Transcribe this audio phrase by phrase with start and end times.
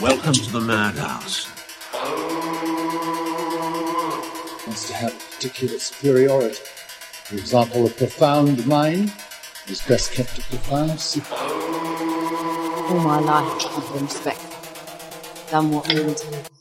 [0.00, 1.50] Welcome to the madhouse.
[4.64, 6.54] wants to have particular superiority.
[7.24, 9.12] For example, a profound mind
[9.66, 11.36] is best kept a profound secret.
[11.36, 15.50] All my life, I've been respected.
[15.50, 16.57] Done what we were told.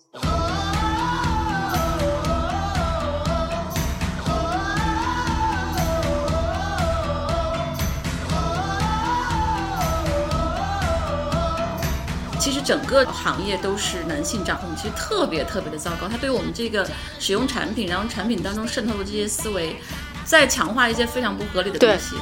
[12.68, 16.06] 整个行业都是男性掌控，其实特别特别的糟糕。
[16.06, 16.86] 它对我们这个
[17.18, 19.78] 使用产品，然后产品当中渗透的这些思维，
[20.26, 22.18] 在强化一些非常不合理的东西。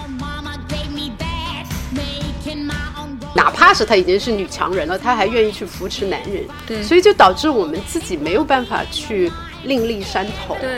[3.34, 9.32] 哪怕是她已经是女强人了，她还愿意去扶持男人，对所以就导致我们自己没有办法去
[9.64, 10.56] 另立山头。
[10.62, 10.78] 对，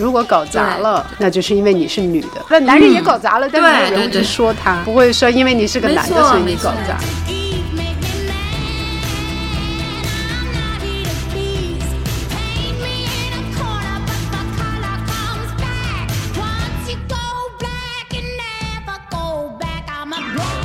[0.00, 2.42] 如果搞砸了，那就是因为你是女的。
[2.48, 6.98] 那男人也搞砸了，但没有人会说他，不会说因为你是个男的所以你搞砸。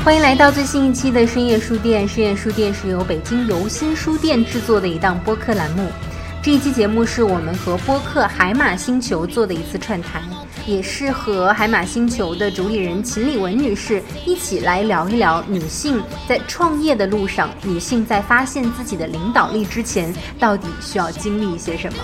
[0.06, 2.08] 欢迎来到最新一期的深夜书店。
[2.08, 5.90] 深夜书店是由北京游心书店制作的一档播客栏目。
[6.46, 10.22] 这一期节目是我们和播客海马星球做的一次串台，
[10.68, 21.98] 也是和海马星球的主理人秦丽文女士一起来聊一聊女性在创业的路上，女性在发现自己的领导力之前，到底需要经历一些什么。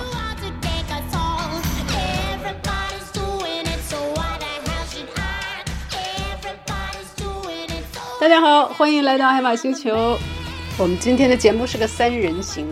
[8.19, 10.17] 大家好，欢迎来到海马星球。
[10.79, 12.67] 我们今天的节目是个三人行，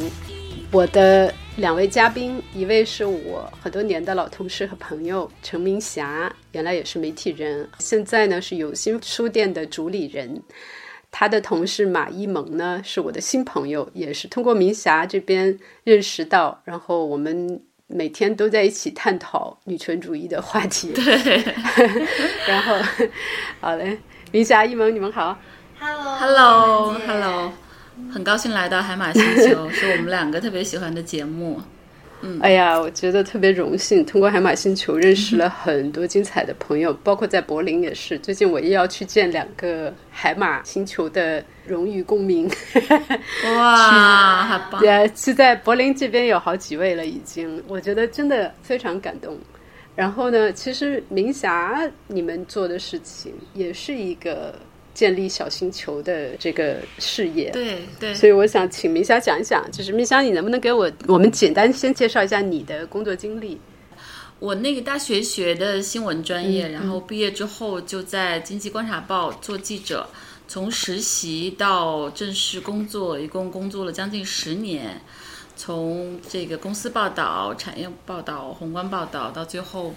[0.72, 10.42] 我的两位嘉宾，一位是我很多年的老同事和朋友陈明霞，原来也是媒体人，现在呢是有心书店的主理人。
[11.12, 20.94] 他的同事马一萌呢是我的新朋友，也是通过明霞这边认识到，然后我们每天都在一起探讨女权主义的话题。
[20.94, 21.04] 对
[22.48, 22.74] 然后，
[23.60, 23.98] 好嘞，
[24.32, 25.38] 明霞、一萌，你们好。
[25.78, 27.52] ，Hello，Hello，
[28.12, 31.62] 很高兴来到海马星球， 是我们两个特别喜欢的节目。
[32.22, 38.20] 嗯哎呀，我觉得特别荣幸，通过海马星球认识了很多精彩的朋友，包括在柏林也是。
[38.20, 42.46] 最近我又要去见两个海马星球的荣誉公民。
[43.56, 44.84] 哇，好棒！
[44.84, 49.38] 也是在柏林这边有好几位了，已经，我觉得真的非常感动。
[49.96, 54.54] 然后呢，其实明霞你们做的事情也是一个
[54.94, 63.60] 建立小星球的这个事业，对对，所以我想请明霞讲一讲，就是明霞，你能不能给我我们简单先介绍一下你的工作经历？
[64.40, 70.08] 我那个大学学的新闻专业，嗯然后毕业之后就在《经济观察报》做记者，
[70.48, 75.02] 从实习到正式工作，一共工作了将近十年。
[75.58, 79.94] 从这个公司报道、产业报道、宏观报道，到最后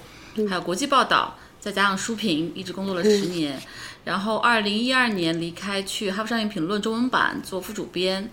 [0.48, 3.56] 还有国际报道，再加上书评，一直工作了十年。
[4.04, 8.30] 然后二零一二年离开，去《哈佛商业评论》中文版做副主编。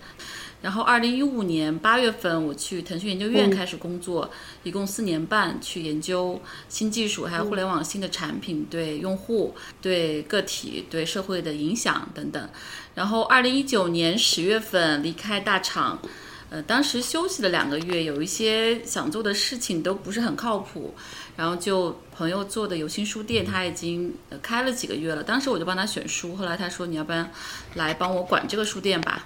[0.62, 4.30] 然后，二零一五年八月份，我去腾讯研究院开始工作，
[4.62, 6.38] 一共四年半，去研究
[6.68, 12.46] 新技术，还有互联网新的产品对用户、对个体、对社会的影响等等。
[12.94, 15.98] 然后，二零一九年十月份离开大厂，
[16.50, 20.94] 呃，当时休息了两个月，有一些想做的事情都不是很靠谱，
[21.40, 27.30] 然后就朋友做的有心书店，他已经呃开了几个月了，当时我就帮他选书，后来他说你要不然
[27.76, 29.24] 来帮我管这个书店吧。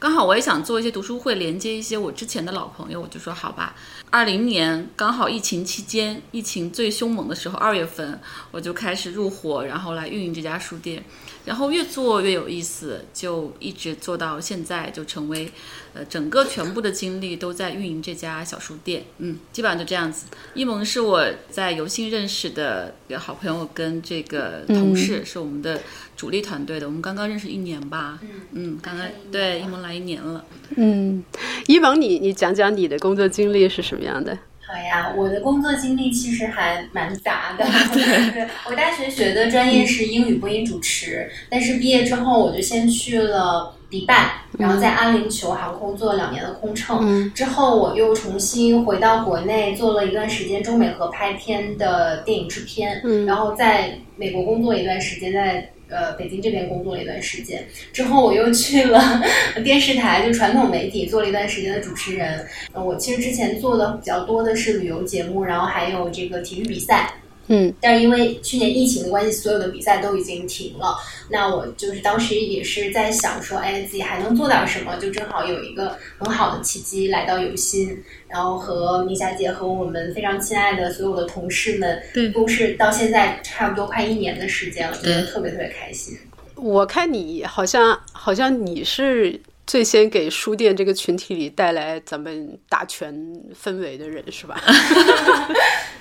[0.00, 3.76] 刚好我也想做一些读书会，连接一些我之前的老朋友，我就说好吧。
[4.10, 11.04] 二零年刚好疫情期间，疫情最凶猛的时候，二月份我就开始入伙，然后来运营这家书店，
[11.44, 15.50] 然后越做越有意思，就一直做到现在，就成为
[15.92, 19.04] 呃整个全部的精力都在运营这家小书店。
[19.18, 20.26] 嗯，基本上就这样子。
[20.54, 25.80] 一萌是我在游信认识的一个好朋友，跟这个同事、是我们的
[26.16, 28.20] 主力团队的，我们刚刚认识一年吧。
[28.52, 30.44] 嗯，刚刚对一萌来一年了。
[30.76, 31.24] 嗯，
[31.66, 34.38] 一萌，你你讲讲你的工作经历是什么样的？
[34.72, 37.64] 好呀，我的工作经历其实还蛮杂的。
[37.92, 47.30] 对，我大学学的专业是英语播音主持，但是毕业之后我就先去了迪拜，然后在阿联酋航空做了两年的空乘。
[47.34, 57.64] 之后我又重新回到国内做了一段时间中美合拍片的电影制片，然后在美国工作一段时间，在呃北京这边工作了一段时间。
[57.92, 59.22] 之后我又去了
[59.62, 62.44] 电视台，就传统媒体做了一段时间的主持人。
[62.74, 67.12] 我其实之前做的比较多的是旅游节目，然后还有这个体育比赛。
[67.54, 70.96] 嗯，但是因为去年疫情的关系，所有的比赛都已经停了。
[71.28, 74.96] 那我就是当时也是在想说，哎，自己还能做点什么？
[74.96, 86.16] 就正好有一个很好的契机来到有心，然后和明霞姐和我们非常亲爱的所有的同事们，对都是到现在差不多快一年的时间了，觉得特别特别开心。
[86.54, 93.14] 我看你好像好像你是最先给书店这个群体里带来咱们打拳
[93.54, 94.60] 氛围的人是吧？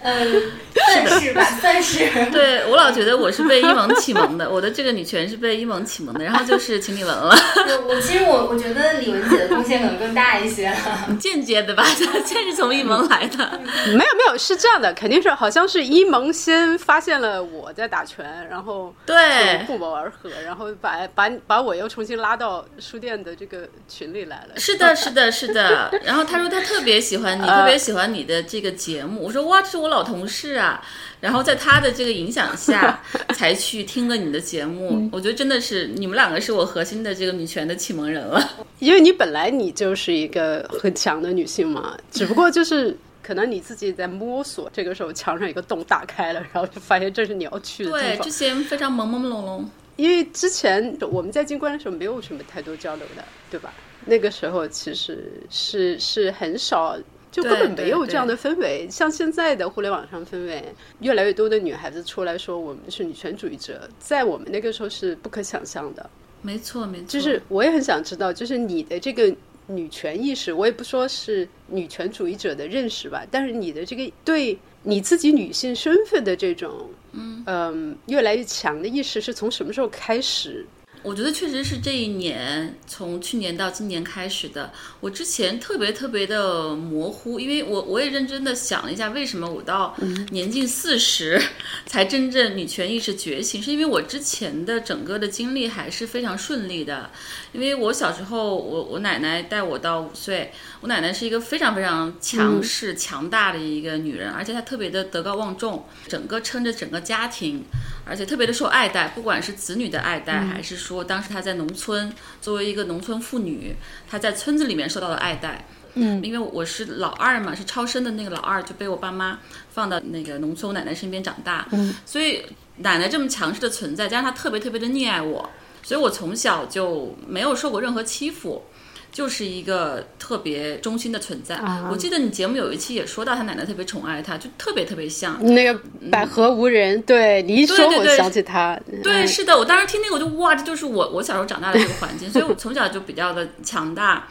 [0.03, 2.09] 嗯，算是吧， 算是。
[2.31, 11.15] 对我老觉得我是被一萌启蒙的，我的这个女权是被一萌启蒙的，然后就是秦理文了，我我其实我我觉得李文姐的贡献可能更大一些了。
[11.19, 13.59] 间接的吧，这是从一萌来的。
[13.85, 23.50] 没有没有，是这样的，肯定是好像是一萌先发现了我在打拳，然后对不谋而合，然后把把把我又重新拉到书店的这个
[23.87, 24.57] 群里来了。
[24.57, 25.91] 是的，是的，是的。
[26.03, 29.23] 然后他说他特别喜欢你，特别喜欢你的这个节目。
[29.23, 30.83] 我说哇，这是我老同事啊。
[31.19, 32.99] 然后在他的这个影响下，
[33.35, 35.07] 才去听了你的节目。
[35.11, 38.43] 我觉得真的是你们两个是我核心的这个女权的启蒙人了。
[38.79, 48.31] 因为你本来你就是一个很强的女性嘛，只不过就是可能你自己在摸索，这个时候墙上一个洞打开了，然后就发现这是你要去的地对，之。
[48.31, 49.63] 前非常朦朦胧胧。
[50.01, 53.71] 因为之前我们在进关的时候没有什么太多交流的，对吧？
[54.03, 56.97] 那个时候其实是是很少，
[57.31, 58.87] 就根本没有这样的氛围。
[58.89, 60.63] 像现在的互联网上氛围，
[61.01, 66.09] 越来越多的女孩子出来说我们是女权主义者，在我们那个时候是不可想象的。
[66.41, 67.05] 没错，没错。
[67.07, 69.31] 就是我也很想知道，就是你的这个
[69.67, 80.65] 女权意识，我也不说是女权主义者的认识吧，但是你的这个对你自己女性身份的这种，嗯越来越强的意识，是从什么时候开始？
[81.03, 84.71] 我觉得确实是这一年，从去年到今年开始的。
[84.99, 89.95] 我之前特别特别的模糊，因为我我也认真的想了一下，为什么我到
[90.29, 91.41] 年近四十
[91.87, 97.09] 才真正女权意识觉醒，是因为我之前的整个的经历还是非常顺利的。
[97.51, 100.51] 因为我小时候，我我奶奶带我到五岁，
[100.81, 107.63] 我奶奶是一个非常非常强势、强大的一个女人，而且她特别的德高望重，整个撑着整个家庭，
[108.03, 112.11] 而且特别的受爱戴，不管是子女的爱戴，还是说当时她在农村
[112.41, 113.75] 作为一个农村妇女，
[114.09, 115.63] 她在村子里面受到的爱戴。
[115.93, 119.37] 嗯，因为我是老二嘛，是超生的那个老二，就被我爸妈
[119.69, 121.67] 放到那个农村我奶奶身边长大。
[121.73, 122.41] 嗯，所以
[122.77, 125.47] 奶奶这么强势的存在，加上她特别特别的溺爱我，
[125.83, 128.63] 所以我从小就没有受过任何欺负。
[129.11, 131.59] 就是一个特别忠心的存在。
[131.91, 135.37] 我记得你节目有一期也说到，他奶奶特别宠爱他，就特别特别像。
[135.53, 135.79] 那个
[136.09, 138.79] 百合无人，对你一说，我想起他。
[139.03, 144.27] 对，嗯是的，我当时听那个我就哇，这就是我我小时候长大的这个环境，所以我从小就比较的强大。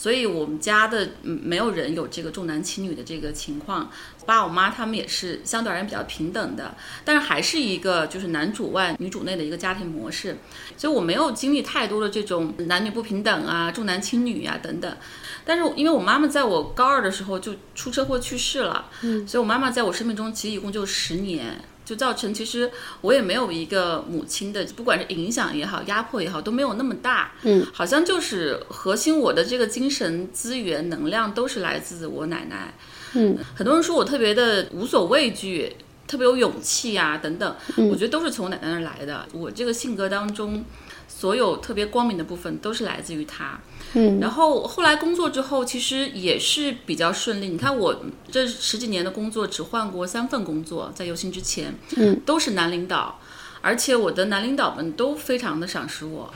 [0.00, 6.74] 所以我们家的嗯没有人有这个重男轻女的这个情况，我爸我妈他们也是相对而言比较平等的，
[7.04, 10.38] 但是还是一个就是男主外女主内的一个家庭模式，
[10.74, 14.96] 所以我没有经历太多的这种男女不平等啊、重男轻女呀、等等。
[15.44, 21.60] 但是因为我妈妈在我高二的时候就出车祸去世了，嗯，所以我妈妈在我生命中其实一共就十年。
[21.90, 22.70] 就造成其实
[23.00, 27.32] 我也没有一个母亲的，不管是影响也好、压迫也好，都没有那么大。
[27.42, 32.72] 嗯，好像就是核心我的这个精神资源、能量都是来自我奶奶。
[33.14, 35.74] 嗯，很多人说我特别的无所畏惧，
[36.06, 37.56] 特别有勇气呀、等等，
[37.90, 39.26] 我觉得都是从我奶奶那儿来的。
[39.32, 40.64] 我这个性格当中，
[41.08, 43.58] 所有特别光明的部分都是来自于她。
[43.94, 47.48] 嗯，然后后来工作之后，其实也是比较顺利。
[47.48, 53.18] 你看我这十几年的工作，只换过三份工作，在游行之前，嗯，都是男领导，
[53.60, 56.32] 而且我的男领导们都非常的赏识我。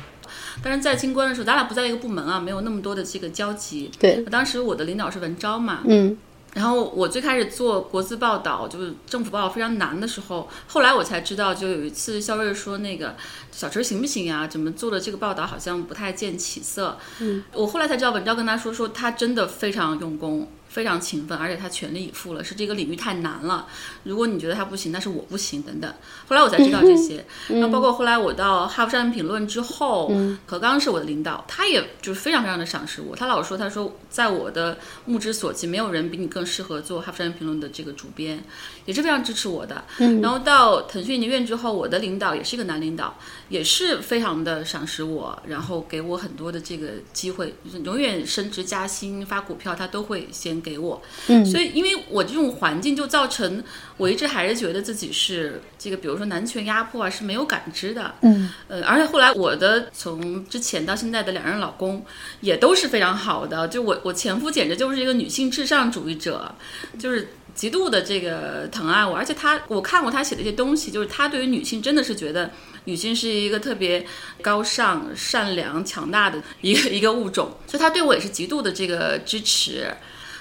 [0.63, 3.91] 但是在金关的时候，咱俩不在一个部门啊，没有那么多的这个交集。
[3.99, 6.17] 对，当时我的领导是文昭嘛，嗯
[6.55, 13.15] 然后我最开始做国资报道，就是政府报道非常难的时候，后来我才知道，就有一次肖瑞说那个
[13.51, 14.47] 小陈行不行呀？
[14.47, 16.97] 怎么做的这个报道好像不太见起色。
[17.21, 20.49] 嗯，我后来才知道，文昭跟他说说他真的非常用功。
[20.75, 23.69] 非常勤奋，而且他全力以赴了，是这个领域太难了。
[24.03, 25.89] 如果你觉得他不行，那是我不行，等等。
[26.27, 27.25] 后来我才知道这些。
[27.47, 30.13] 那、包括后来我到《哈佛商业评论》之后，
[30.47, 33.15] 何刚是我的领导，他也就是非常非常的赏识我。
[33.15, 38.43] 他老说，他说在我的目之所及，没有人比你更适合做《哈佛商业评论》的这个主编，
[38.85, 39.85] 也是非常支持我的。
[40.23, 43.17] 然后到腾讯研究院之后，我的领导也是一个男领导，
[43.49, 51.03] 也是非常的赏识我，然后给我很多的这个机会，就是永远升职加薪、发股票，他都会先给我。
[51.29, 53.63] 嗯所以因为我这种环境，就造成
[53.97, 58.15] 我一直还是觉得自己是这个，比如说男权压迫啊是没有感知的。
[58.23, 62.05] 嗯，呃，而且后来我的从之前到现在的两任老公
[62.41, 66.55] 也都是非常好的，就我我前夫简直就是一个女性至上主义者，
[66.99, 72.51] 就是极度的这个疼爱我，而且他我看过他写的一些东西，就是他对于女性真的是觉得
[72.85, 74.05] 女性是一个特别
[74.43, 79.87] 高尚、善良、强大的一个一个物种，所以他对我也是极度的这个支持。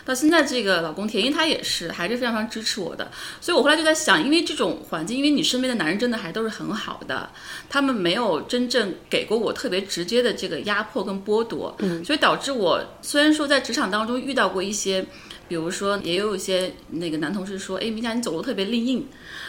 [0.05, 7.29] 到现在，这个老公田英他也是还是非常非常支持我的，所以我后来就在想，因为这种环境，因为你身边的男人真的还都是很好的，
[7.69, 15.05] 他们没有真正给过我特别直接的这个压迫跟剥夺，嗯，所以导致我虽然说在职场当中遇到过一些，
[15.53, 19.05] 比如说也有一些那个男同事说，哎，米佳你走路特别利硬。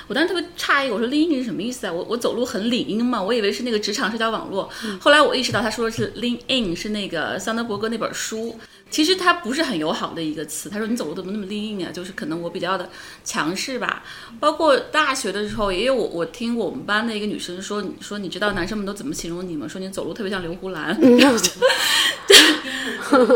[0.07, 1.93] 我当时特别诧异，我说 lean 是什么意思啊？
[1.95, 4.69] 我我走路很理应嘛，我以为是那个职场社交网络。
[5.01, 8.59] 后来我意识到他说的是 lean in，是那个桑德伯格那本书。
[8.95, 10.69] 其实他不是很友好的一个词。
[10.69, 11.91] 他说你走路怎么那么 lean in 啊？
[11.91, 12.89] 就是可能我比较的
[13.25, 14.05] 强势吧。
[14.39, 19.67] 包括大学的时候，也有我我听我们班的一个女生说，说你知道男生们都怎么形容你吗？
[19.67, 20.95] 说你走路特别像刘胡兰。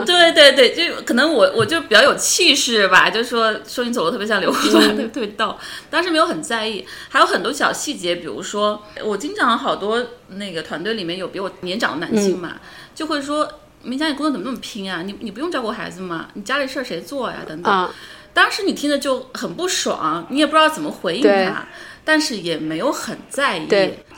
[0.04, 5.56] 对对对，就可能我我就比较有气势吧，就说说你走路特别像刘胡兰，特别特别逗。
[5.88, 6.58] 当时没有很在。
[6.58, 12.56] 在意，还有很多小细节，比如说，我经常好多那个团队里面有比我年长的男性嘛，
[12.96, 13.48] 就会说，
[13.82, 15.02] 明佳你工作怎么那么拼啊？
[15.02, 16.28] 你你不用照顾孩子吗？
[16.34, 17.38] 你家里事儿谁做呀？
[17.46, 17.90] 等等。
[18.34, 21.66] 当时你听着就很不爽，你也不知道怎么回应他，
[22.04, 23.66] 但是也没有很在意。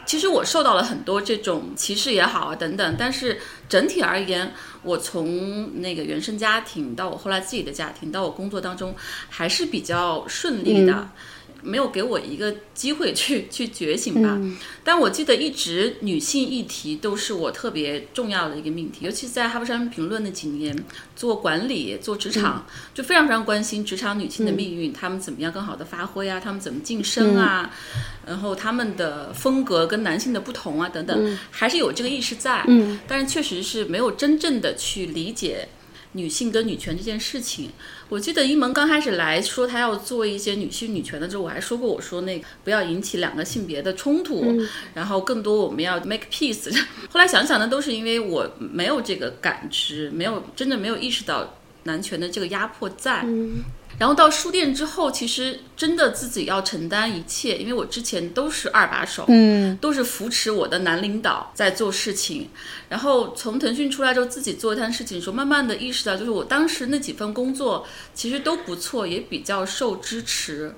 [0.04, 2.96] 其实我受到了很多这种歧视也好啊，等等。
[2.98, 3.38] 但是
[3.68, 4.52] 整体而言，
[4.82, 8.94] 我从那个原生家庭到我后来自己的家庭，到我工作当中，
[9.28, 11.08] 还是比较顺利的。
[11.62, 14.40] 没有给我一个机会去 去觉醒吧，
[14.82, 20.76] 但我记得一直女性议题都是我特别重要的一个命题，尤其在哈佛商业评论那几年
[21.14, 27.70] 做管理做职场，就非常非常关心职场女性的命运，她们怎么样更好的发挥啊，她们怎么晋升啊，
[28.26, 32.64] 然后她们的风格跟男性的不同啊等等，还是有这个意识在，
[33.06, 35.68] 但是确实是没有真正的去理解。
[36.12, 37.70] 女性跟女权这件事情，
[38.10, 44.44] 我记得一萌刚开始来说他要做一些女性女权的时候，我还说过，我说那个不要引起两个性别的冲突，
[44.92, 46.76] 然后更多我们要 make peace。
[47.08, 53.24] 后来想想呢，都是因为我没有这个感知，没有真的没有意识到男权的这个压迫在。
[54.00, 62.48] 然后到书店之后，其实真的自己要承担一切，因为我之前都是二把手，嗯，都是扶持我的男领导在做事情。
[62.88, 70.74] 然后从腾讯出来之后，自己做一摊事情的时候，慢慢的意识到，就是我当时那几份工作其实都不错，也比较受支持。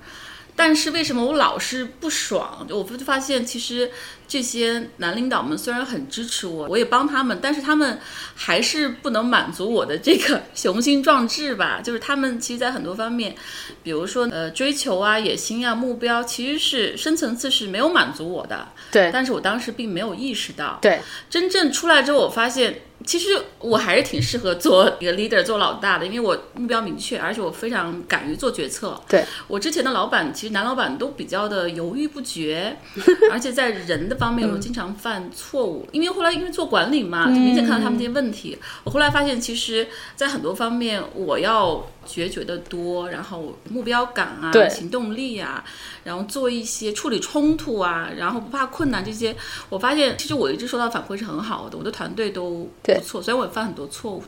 [0.55, 2.65] 但是为什么我老是不爽？
[2.69, 3.91] 我就发现，其实
[4.27, 7.99] 这些男领导们虽然很支持我，我也帮他们，但是他们
[8.35, 11.81] 还是不能满足我的这个雄心壮志吧。
[11.83, 13.35] 就是他们其实，在很多方面，
[13.81, 18.67] 比如说呃追求啊、野心啊、目标，其实是深层次是没有满足我的。
[18.91, 19.09] 对。
[19.11, 20.77] 但是我当时并没有意识到。
[20.81, 21.01] 对。
[21.29, 22.81] 真正出来之后，我发现。
[23.05, 23.29] 其实
[23.59, 28.99] 我还是挺适合做一个 leader，做老大的，因为我目标明确，而且我非常敢于做决策。
[29.07, 32.77] 对我之前的老板，其实男老板都比较的犹豫不决，
[33.31, 35.87] 而且在人的方面，我经常犯错误。
[35.91, 38.57] 因为后来因为做管理嘛，就明显看到他们这些问题。
[38.83, 41.85] 我后来发现，其实，在很多方面，我要。
[42.05, 45.63] 决绝的多，然后目标感啊，行动力啊，
[46.03, 49.35] 然后做一些处理冲突啊，然后不怕困难这些，
[49.69, 54.23] 我发现其实我一直收到反馈是很好的，我的团队都不错，虽然我也犯很多错误。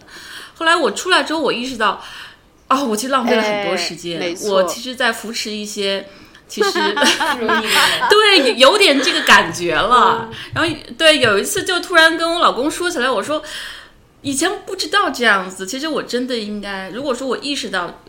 [0.55, 2.01] 后来我出来之后，我意识到，
[2.67, 4.35] 啊，我其实浪费了很多时间。
[4.45, 6.07] 我其实，在扶持一些，
[6.47, 6.71] 其实
[8.09, 10.29] 对有点这个感觉了。
[10.53, 13.43] 然后对有一次就突然跟我老公说起来，我说。
[14.25, 18.01] 以前不知道这样子，其实我真的应该，如果说我意识到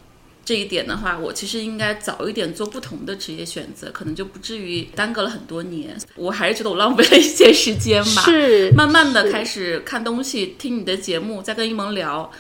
[0.47, 5.95] 这一点的话，我其实应该早一点做不同的职业选择，可能就不至于耽搁了很多年。
[6.15, 8.23] 我还是觉得我浪费了一些时间吧。
[8.23, 12.31] 是，慢慢的开始看东西，听你的节目，再跟一萌聊，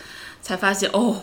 [0.40, 1.20] 才发现哦，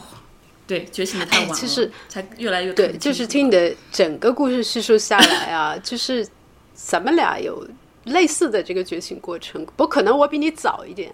[0.68, 1.56] 对，觉醒的太晚了。
[1.56, 6.28] 其实才越来越对，就是听你的整个故事叙述下来啊， 就是
[6.76, 7.68] 咱们俩有
[8.04, 11.12] 类似的这个觉醒过程，不可能我比你早一点。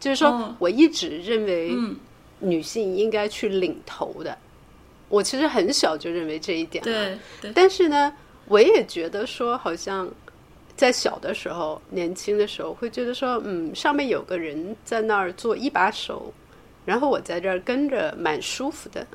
[0.00, 1.72] 就是说，我一直认为
[2.40, 4.36] 女性应该去领头的。
[5.08, 7.18] 我其实很小就认为这一点了。
[7.40, 8.12] 对，但是呢，
[8.46, 10.08] 我也觉得说，好像
[10.76, 16.32] 在小的时候、年轻的时候，会觉得说，嗯，上面有个人在那儿做一把手，
[16.84, 19.06] 然后我在这儿跟着，蛮舒服的，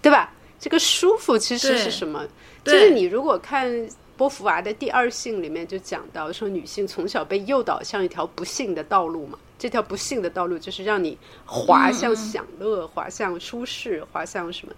[0.00, 0.32] 对吧？
[0.58, 2.26] 这个舒服其实是什么？
[2.64, 3.68] 就是你如果看
[4.16, 9.38] 波伏娃的《第二性》里面就讲到说，女性从小被诱导向一条不幸的道路嘛。
[9.56, 11.16] 这条不幸的道路就是让你
[11.46, 14.74] 滑向享乐，滑向舒适，滑向什么？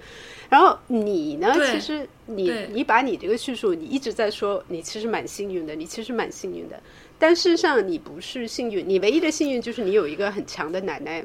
[0.49, 1.53] 然后你呢？
[1.73, 6.81] 其实你你把你这个叙述，你一直在说你其实蛮幸运的，你其实蛮幸运的。
[7.19, 11.25] 但事实上你不是幸运，你唯一的幸运就是你有一个很强的奶奶，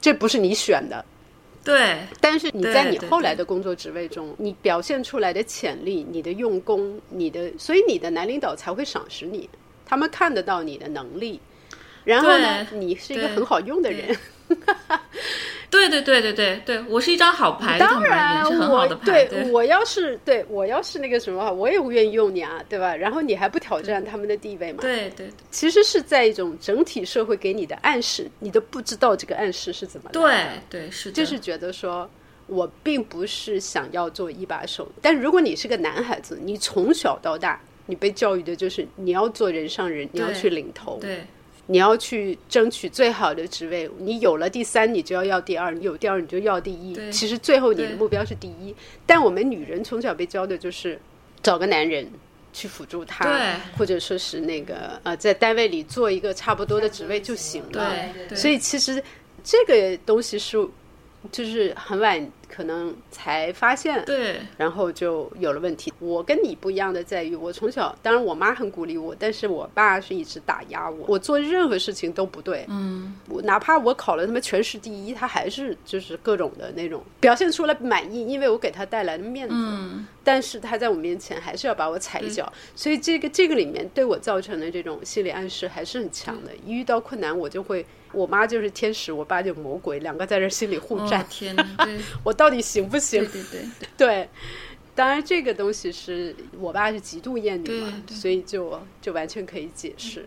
[0.00, 1.02] 这不是你选的，
[1.64, 9.48] 对但是你在你后来的工作职位中，你表现出来的潜力、你的用功、你的，所以你的男领导才会赏识你，
[9.86, 11.40] 他们看得到你的能力，
[12.04, 14.16] 然后呢，你是一个很好用的人。
[15.70, 22.94] 对对对对对对，我是一张好牌，当然，是很好我的牌，对我要是对我要是那个什么，我也不愿意用你啊，对吧？
[22.94, 24.80] 然后你还不挑战他们的地位嘛？
[24.82, 30.60] 对对其实是在一种整体社会给你的暗示，你都不知道这个暗示是怎么来的。
[30.68, 32.08] 对对是的，就是觉得说，
[32.46, 41.24] 我并不是想要做一把手，但如果你是个男孩子，你从小到大，你被教育的就是你要做人上人，你要去领头，对
[41.72, 43.90] 你要去争取最好的职位。
[43.98, 46.94] 你有了第三，你就要要第二；你有第二，你就要第一。
[47.10, 48.74] 其实最后你的目标是第一。
[49.06, 51.00] 但我们女人从小被教的就是
[51.42, 52.08] 找个男人。
[52.54, 57.94] 去辅助他，或者说是那个呃，在单位里做一个差不多的职位就行了。
[58.12, 59.02] 对对，所以其实
[59.42, 60.58] 这个东西是，
[61.30, 65.92] 就是很晚可能才发现，对然后就有了问题。
[65.98, 72.66] 我跟你不一样的在于，我从小当然我妈很鼓励我，但是我爸是一直打压我，我做任何事情都不对。
[72.68, 79.54] 嗯我哪怕我考了他妈全市第一，他还是就是各种的那种表现出来满意，因为我给他带来的面子。
[79.56, 86.52] 嗯但是他在我面前还是要把我踩一脚，所以这个这个里面对我造成的这种心理暗示还是很强的。
[86.64, 91.56] 一遇到困难，我就会，我妈就是天使，我爸就魔鬼，两个在这心里互哦战，天
[92.22, 93.42] 我到底行不行对？
[93.42, 94.28] 对对对，
[94.94, 100.24] 当然这个东西是我爸是极度厌女嘛，所以就就完全可以解释。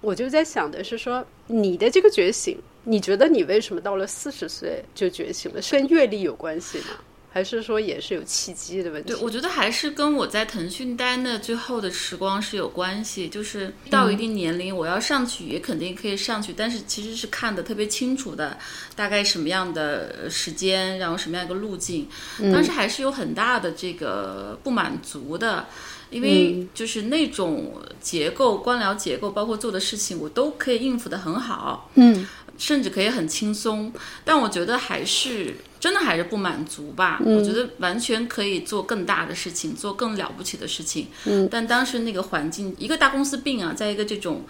[0.00, 5.62] 我就在想的是说，你的这个觉醒，你觉得你为什么到了四十岁就觉醒了？
[5.62, 6.86] 是跟阅历有关系吗？
[7.34, 9.08] 还是说也是有契机的问题？
[9.12, 13.28] 对，我觉得还是跟我在腾讯待的最后的时光是有关系。
[13.28, 18.56] 就是到一定年龄，我要上去也肯定可以上去，但是其实是看的特别清楚的，
[18.94, 22.08] 大概什么样的呃时间，然后什么样一个路径，
[22.52, 25.66] 当时还是有很大的这个不满足的。
[26.10, 31.90] 因为就是那种结构、官僚结构，包括做的事情，我都可以应付的很好。
[31.94, 32.24] 嗯，
[32.56, 33.92] 甚至可以很轻松，
[34.24, 37.20] 但我觉得还是真的还是不满足吧。
[37.24, 41.08] 我觉得完全可以做更大的事情，做更了不起的事情。
[41.24, 44.44] 嗯，但当时那个环境，一个大公司病啊，在一个这种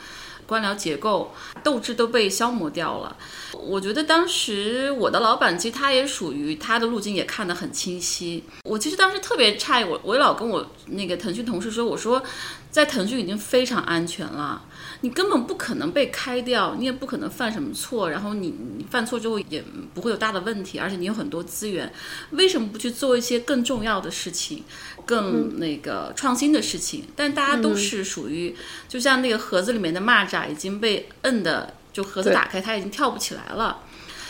[0.47, 3.17] 官僚结构，斗志都被消磨掉了。
[3.53, 8.45] 我觉得当时我的老板其实他也属于他的路径也看得很清晰。
[8.65, 12.23] 我其实当时特别诧异，我我老跟我那个腾讯同事说，我说
[12.71, 14.63] 在腾讯已经非常安全了。
[15.05, 19.63] 你根本不可能被开掉，你也不可能犯什么错，然后你你犯错之后也
[19.93, 21.93] 不会有大的问题，而且你有很多资源，
[22.31, 24.65] 为什么不去做一些更重要的事情，
[25.05, 27.05] 更那个创新的事情？
[27.15, 28.57] 但大家都是属于，
[28.89, 33.81] 就像那个盒子里面的蚂蚱已经被摁的，就盒子打开，它已经跳不起来了。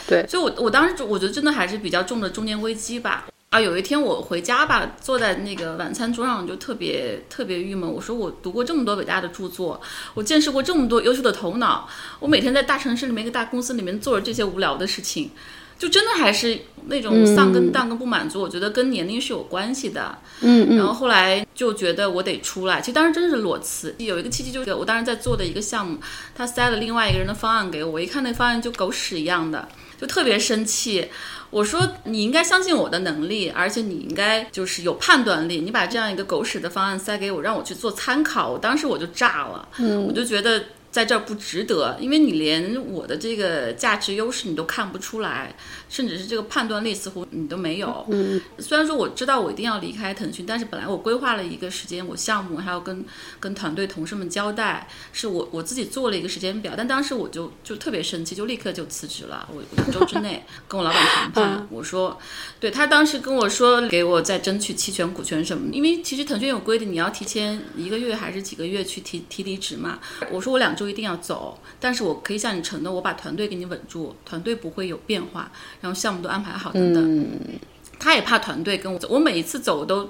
[0.09, 3.27] 对所以我我当时就我觉得真的还是比较重的中年危机吧。
[3.55, 7.89] 啊，有一天我回家吧，坐在那个晚餐桌上就特别特别郁闷。
[7.89, 9.81] 我说我读过这么多伟大的著作，
[10.13, 11.89] 我见识过这么多优秀的头脑，
[12.19, 15.31] 我每天在大城市里面一个大公司里面做着这些无聊的事情，
[15.79, 18.43] 就真的还是那种丧跟当跟不满足。
[18.43, 20.19] 我觉得跟年龄是有关系的。
[20.41, 23.95] 嗯嗯然后后来就觉得我得出来，其实当时真的是裸辞。
[23.99, 25.97] 有一个契机就是我当时在做的一个项目，
[26.35, 29.69] 他塞了另外一个人的方案给我，我一看那方案就狗屎一样的，
[30.01, 31.09] 就特别生气。
[31.55, 35.61] 我说你应该相信我的能力，而且你应该就是有判断力。
[35.61, 39.69] 你把这样一个狗屎的方案塞给我，让我去做参考，我当时我就炸了，
[40.05, 45.55] 我就觉得在这儿不值得，因为你连我的这个价值优势你都看不出来，
[45.95, 48.05] 甚至是这个判断力似乎你都没有。
[48.11, 53.05] 嗯，虽然说我知道我一定要离开腾讯，但是本来我规划了一个时间，我项目还要跟
[53.39, 59.49] 跟团队同事们交代，是我我自己做了一个时间表，但当时我就就特别生气，就立刻就辞职了。
[59.55, 62.19] 我两周之内跟我老板谈判， 我说，
[62.59, 70.01] 对他当时跟我说给我再争取期权、股权什么的，因为其实腾讯有规定，你要提前一个月还是几个月去提提离职嘛。
[70.33, 75.53] 我说我两周一定要走，但是我可以向你承诺，我把团队给你稳住，团队不会有变化，
[75.85, 77.29] 然后项目都安排好等等。
[77.99, 80.09] 他也怕团队跟我走，我每一次走都。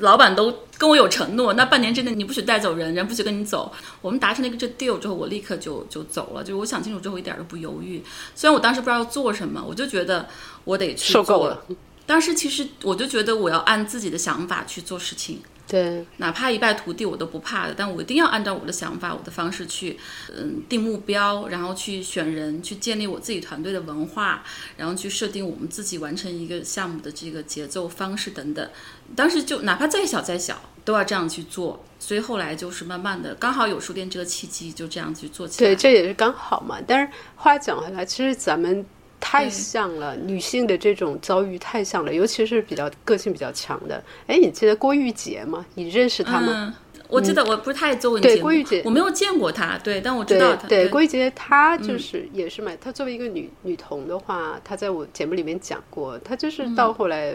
[0.00, 3.72] 老板都跟我有承诺，那半年之内你不许带走人，人不许跟你走。
[4.02, 6.44] 我们达成了一个这 deal 之后，我立刻就就走了。
[6.44, 8.02] 就是我想清楚之后，一点都不犹豫。
[8.34, 10.28] 虽然我当时不知道要做什么，我就觉得
[10.64, 11.64] 我得去做受够了。
[12.04, 19.96] 当时其实我就觉得我要按自己的想法去做事情，对，哪怕一败涂地我都不怕的，但我一定要按照我的想法、我的方式去，
[20.36, 24.42] 嗯，定目标，然后去选人，去建立我自己团队的文化，
[24.76, 28.68] 然后去设定我们自己完成一个项目的这个节奏方式等等。
[29.14, 31.84] 当时就哪怕再小再小，都要这样去做。
[32.00, 35.70] 所以后来就是慢慢的，刚好有书店这个契机，就这样去做起来。
[35.70, 36.78] 对，这也是刚好嘛。
[36.86, 38.84] 但是话讲回来，其实咱们
[39.20, 44.02] 太像了，女性的这种遭遇太像了，尤其是比较个性比较强的。
[44.26, 45.64] 哎，你记得郭玉洁吗？
[45.74, 46.48] 你认识她吗？
[46.48, 50.66] 嗯，我记得我不是太做文节目，对郭玉洁我没有见过她，对，但我知道她。
[50.66, 57.34] 对，郭玉洁她就是也是嘛，她作为一个女女童的话，她在我节目里面讲过，她就是到后来，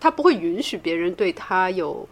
[0.00, 2.06] 她不会允许别人对她有。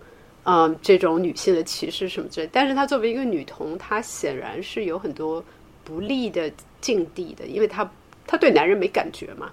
[0.44, 5.40] 嗯，这种女性的歧视什么之类，但是她作为一个女童，她显然是有很多
[5.84, 7.88] 不利的境地的，因为她
[8.32, 9.50] 她对男人没感觉嘛，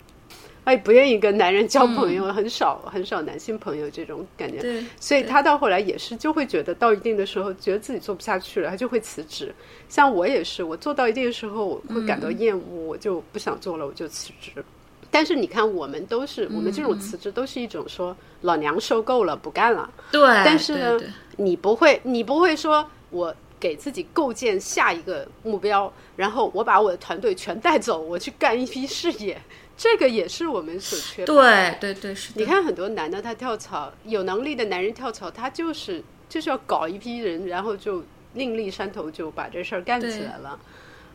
[0.64, 9.54] 她也不愿意跟男人交朋友，很少很少男性朋友这种感觉，所以她到后来也是就会觉得到一定的时候，觉得自己做不下去了，她就会辞职。
[9.90, 14.64] 像我也是，我做到一定的时候，我会感到厌恶，我就不想做了，我就辞职。
[15.12, 19.92] 但是你看，我们都是我们这种辞职都是一种说老娘受够了，不干了。
[20.10, 20.98] 对，但是呢
[21.36, 29.40] 你不会，你不会说我给自己构建下一个目标，然后我把我的团队全带走，我去干一批事业。
[29.78, 31.78] 这个也是我们所缺乏的。
[31.80, 32.42] 对对对是的。
[32.42, 40.60] 你看很多男的他跳槽，有能力的男人跳槽，他就是就是要搞一批人，然后就另立山头，就把这事儿干起来了。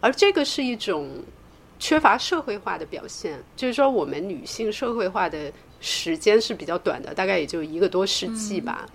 [0.00, 1.11] 而这个是一种
[1.78, 8.87] 缺乏社会化的表现，就是说我们女性社会化的时间是比较短的，大概也就一个多世纪吧。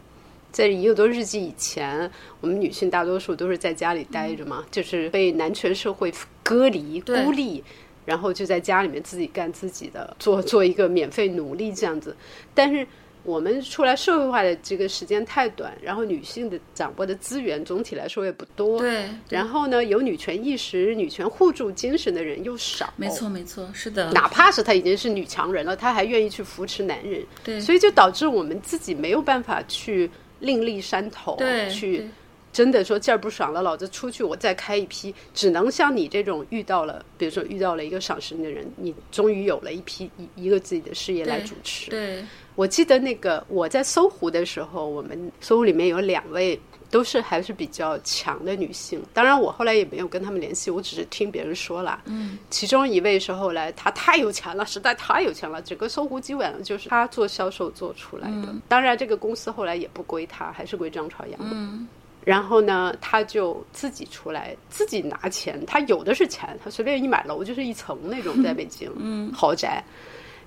[0.51, 2.09] 在一个多世纪以前，
[2.41, 6.11] 我们女性大多数都是在家里待着嘛，就是被男权社会
[6.43, 7.63] 隔离、孤立，
[8.05, 12.15] 然后就在家里面自己干自己的，做做一个免费奴隶这样子。
[12.53, 12.85] 但是
[13.23, 24.09] 我们出来社会化的这个时间太短，然后女性的掌握的资源总体来说也不多，对，然后呢，有女权意识、女权互助精神的人又少，没错没错，是的。
[24.13, 27.59] 哪怕是她已经是女强人了，她还愿意去扶持男人，对。
[27.59, 30.09] 所以就导致我们自己没有办法去
[30.39, 32.07] 另立山头，对去
[32.51, 42.23] 真的说劲儿不爽了，老子出去我再开一批，只能像你这种遇到了，比如说遇到了一个赏识你的人，你终于有了一批一一个自己的事业来主持，对。
[42.55, 49.01] 我记得那个我在搜狐的时候，我们搜狐里面有两位都是还是比较强的女性。
[49.13, 52.01] 当然，我后来也没有跟他们联系，我只是听别人说了。
[52.05, 58.53] 嗯，其中一位是后来她太有钱了，实在太有钱了，整个搜狐基本上就是她做销售做出来的。
[58.67, 61.39] 当然，这个公司后来也不归她，还是归张朝阳。
[61.41, 61.87] 嗯。
[62.25, 69.81] 然后呢，他就自己出来，自己拿钱，他有的是钱，他随便一买楼就是一层那种， 在北京，嗯，豪宅。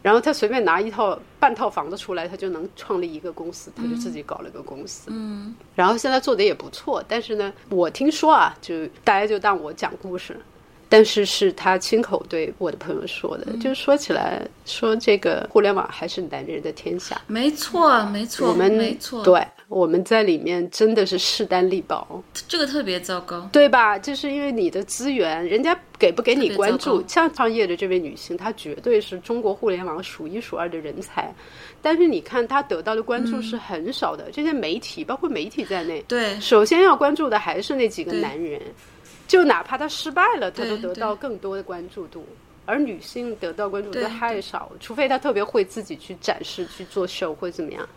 [0.02, 5.10] 然后他随便拿一套半套房子出来，他就能创立一个公司，他就自己搞了个公司。
[5.12, 10.36] 嗯，然后现在做的也不错，但是呢，我听说啊，就大家就当我讲故事，
[10.88, 22.22] 但是是他亲口对我的朋友说的，就是说起来说这个互联网还是男人的天下，没错没错，我们没错，对我们在里面真的是势单力薄。
[22.46, 23.48] 这个特别糟糕。
[23.50, 23.98] 对吧？
[23.98, 27.02] 就是因为你的资源，人家给不给你关注？
[27.08, 31.34] 像创业的这位女性，她绝对是中国互联网数一数二的人才，
[31.80, 34.30] 但是你看她得到的关注是很少的。
[34.30, 38.60] 这些媒体，包括媒体在内，对首先要关注的还是那几个男人，
[39.26, 42.26] 就哪怕他失败了，他都得到更多的关注度。
[42.64, 47.88] 而女性得到关注度太少，除非她特别会自己去展示、去做秀或者怎么样。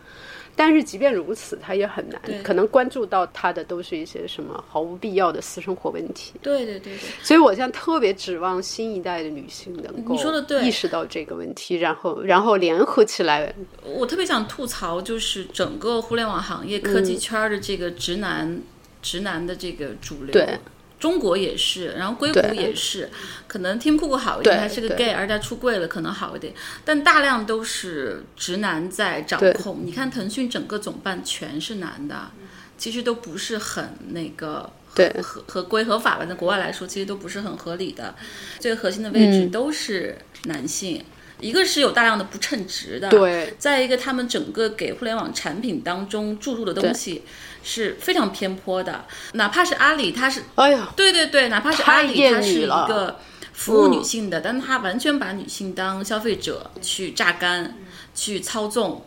[0.56, 6.32] 但是即便如此，他也很难，可能关注到他的都是一些什么毫无必要的私生活问题。
[6.40, 10.14] 对对对对，所以我现在特别指望新一代的女性能够
[10.62, 13.54] 意识到这个问题，然后然后联合起来。
[13.84, 18.60] 我特别想吐槽，就是整个互联网行业、科技圈的这个直男、
[19.02, 20.32] 直男的这个主流。
[20.32, 20.58] 对。
[20.98, 23.10] 中国也是，然后硅谷也是，
[23.46, 26.54] 可能 Tim Cook 好一点，对他是个 gay，而且他出柜了，可能好一点。
[26.84, 29.80] 但大量都是直男在掌控。
[29.84, 32.30] 你看腾讯整个总办全是男的，
[32.78, 36.24] 其实都不是很那个合合合规合法吧？
[36.24, 38.14] 在国外来说，其实都不是很合理的。
[38.58, 41.04] 最核心的位置都是男性，
[41.40, 47.22] 一个是有大量的不称职的，对再一个他们整个给互联网产品当中注入的东西
[47.68, 53.18] 是非常偏颇的，哪怕是阿里，它是哎呀，对对对，哪怕是阿里，它是一个
[53.52, 57.76] 服务女性的，但它完全把女性当消费者去榨干、
[58.14, 59.04] 去操纵。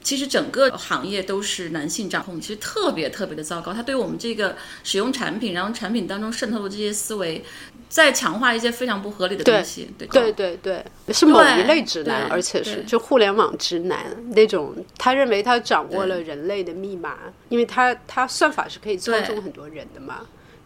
[0.00, 3.74] 其实整个行业都是男性掌控，其实特别特别的糟糕。
[3.74, 7.44] 它对我们这个使用产品，然后产品当中渗透的这些思维，
[7.88, 9.88] 在强化一些非常不合理的东西。
[9.96, 17.16] 对对对对，是某一类直男，而且是就互联网直男那种，他认为他掌握了人类的密码，
[17.48, 20.20] 因为他他算法是可以操纵很多人的嘛。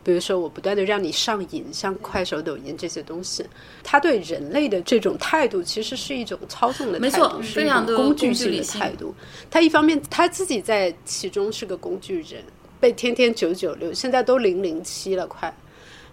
[0.05, 3.47] 比如说，我不断的让你上瘾，像快手、抖音这些东西，
[3.85, 9.15] 他对人类的这种态度，其实是一种操纵的态度，是工具性的态度。
[9.49, 12.43] 他一方面他自己在其中是个工具人，
[12.81, 15.55] 被天天九九六，现在都零零七了快，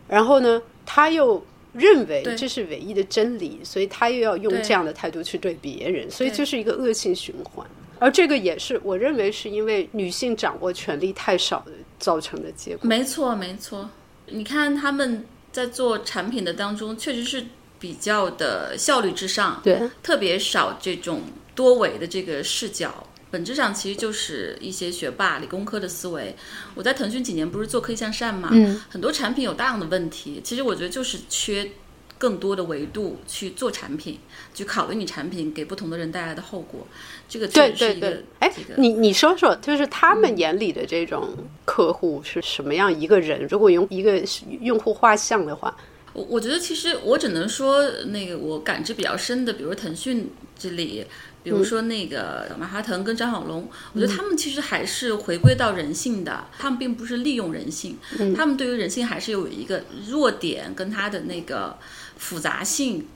[0.07, 1.39] 然后呢，他又
[1.71, 7.63] 认为这是唯一的真理，所以他又要用这样的态度去对别人，所以对就是一个恶性循环。
[7.99, 11.63] 而这个也是我认为是因为女性掌握权力太少
[11.99, 12.87] 造成的结果。
[12.87, 13.87] 没错，没错。
[14.25, 17.45] 你看他们在做产品的当中，确实是
[17.77, 21.21] 比较的效率至上，对，特别少这种
[21.53, 22.91] 多维的这个视角。
[23.31, 26.35] 本质上其实就是一些学霸、理工科的思维。
[26.75, 31.69] 我在腾讯几年不是做科技向善嘛，嗯很多产品有大量的问题，其实我觉得就是缺
[32.17, 34.19] 更多的维度去做产品，
[34.53, 36.85] 去考虑你产品给不同的人带来的后果。
[37.29, 41.29] 这个对确实是一个对对，哎这个，你你说说，就是他嗯们眼里的这种
[41.63, 43.47] 客户是什么样一个人？
[43.49, 44.21] 如果用一个
[44.59, 45.77] 用户画像的话，
[46.11, 51.05] 我我觉得其实我只能说，那个我感知比较深的，比如腾讯这里，
[51.49, 57.97] 比如说那个马化腾跟张小龙，我觉得他们其实还是回归到人性的，他们并不是利用人性，
[58.35, 61.77] 他们对于人性还是有一个弱点跟他的那个
[62.17, 63.07] 复杂性。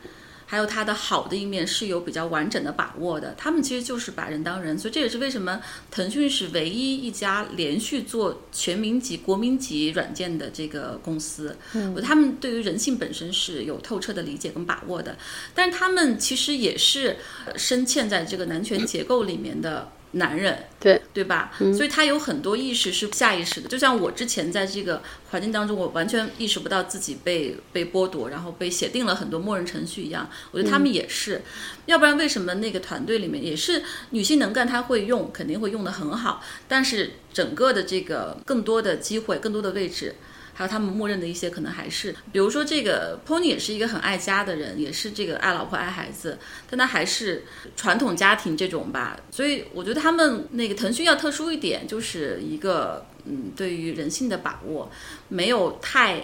[0.54, 11.58] 还有它的好的一面是有比较完整的把握的，他们其实就是把人当人，所以这也是为什么腾讯是唯一一家连续做全民级、国民级软件的这个公司。
[11.74, 15.18] 我觉得他们对于人性本身是有透彻的理解跟把握的，
[15.56, 20.58] 但是他们其实也是呃深嵌在这个男权结构里面的男人。
[20.80, 21.54] 对对吧？
[21.74, 30.30] 所以他有很多意识是下意识的，就像我之前在这个环境当中，我完全意识不到自己被被剥夺，然后被写定了很多默认程序一样。
[30.52, 31.42] 我觉得他们也是，
[31.86, 40.16] 要不然为什么那个团队里面也是女性能干，她会用，肯定会用得很好，但是整个的这个更多的机会、更多的位置。
[40.54, 46.38] 还有他们默认的一些可能还是，比如说这个 Pony 也是一个很爱家的人，也是这个爱老婆爱孩子，
[46.70, 47.44] 但他还是
[47.76, 54.92] 传统家庭这种吧，所以我觉得他们那个腾讯要特殊一点，就是一个嗯对于人性的把握
[55.28, 56.22] 没有太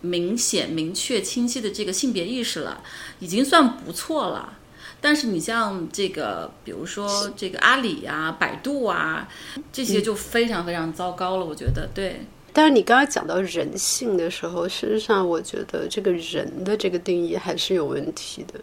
[0.00, 2.82] 明显、明确、清晰的这个性别意识了，
[3.20, 4.58] 已经算不错了。
[5.00, 9.28] 但是你像这个，比如说这个阿里啊、百度啊，
[9.72, 12.26] 这些就非常非常糟糕了，我觉得对。
[12.54, 18.60] 但是你刚刚讲到人性的时候，事实上我觉得这个人的这个定义还是有问题的。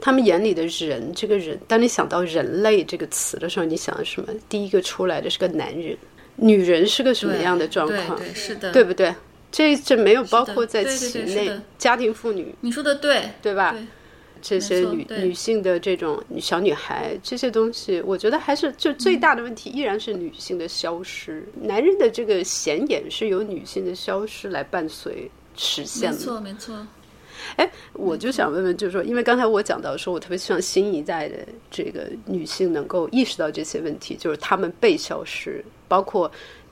[0.00, 4.28] 他们眼里的人，这个人，当你想到“人类”这个词的时候，你想的什么？
[4.48, 5.94] 第一个出来的是个男人，
[6.36, 8.18] 女人是个什么样的状况？
[8.18, 9.14] 对对是的，对不对？
[9.52, 13.72] 这这没有包括在其内家庭妇女，你说的对，对吧？
[13.72, 13.86] 对
[14.40, 26.16] 这些女女性的这种小女孩，这些东西，我觉得还是就最大的问题依然是女性的消失，男人的这个显眼是由女性的消失来伴随实现的。
[26.16, 26.86] 没错没错。
[27.56, 31.36] 哎，我就想问问，就是说，因为刚才我讲到说，我特别希望新一代的
[31.70, 36.30] 这个女性能够意识到这些问题，就是她们被消失，包括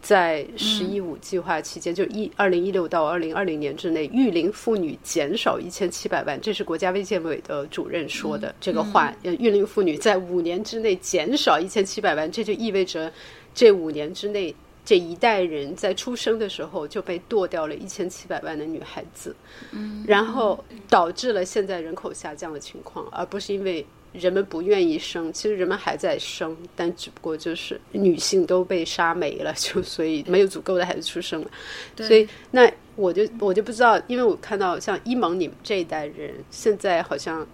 [0.08, 9.14] 在“十一五”计划期间，就一二零一六到二零二零年之内，育龄妇女减少一千七百万，这是国家卫健委的主任说的、这个话。
[9.22, 13.12] 呃，育龄妇女在五年之内减少一千七百万，这就意味着
[13.52, 14.54] 这五年之内。
[14.84, 19.36] 这一代人在出生的时候就被剁掉了一千七百万的女孩子，
[19.72, 31.50] 嗯，然后导致了现在人口下降的情况，而不是因为人们不愿意生，其实人们还在生，但只不过就是女性都被杀没了， 就所以没有足够的孩子出生了，
[31.96, 37.46] 所以那我就我就不知道，因为我看到像伊蒙你们这一代人，现在好像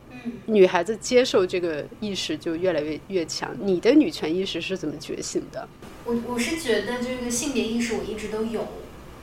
[0.47, 5.69] 女孩子接受这个意识就越来越越强，你的女权意识是怎么觉醒的？
[6.07, 8.69] 我我是觉得这个性别意识我一直都有，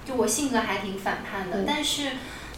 [0.06, 2.10] 就我性格还挺反叛的，但是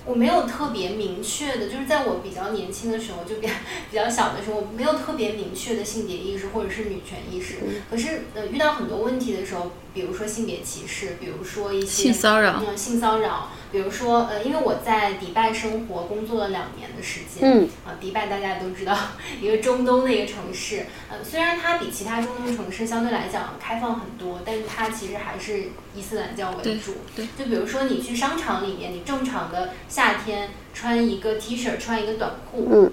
[0.06, 3.54] 我没有特别明确的，就是在我比较年轻的时候，就比较
[3.90, 7.56] 比较小的时候，我没有特别明确的性别意识或者是女权意识。
[7.90, 12.62] 可是呃，遇到很多问题的时候，比如说性别歧视，比如说一些性骚扰。
[12.68, 17.68] 嗯，性骚扰，比如说呃，因为我在迪拜生活工作了两年的时间，嗯。
[17.84, 18.96] 啊，迪拜大家都知道，
[19.42, 26.94] 一个中东的一个城市，呃，虽然它比其他中东城市相对来讲开放很多，但是它其实还是伊斯兰教为主。
[27.16, 32.92] 对就比如说你去商场里面，你正常的夏天穿一个 T 恤，穿一个短裤，嗯，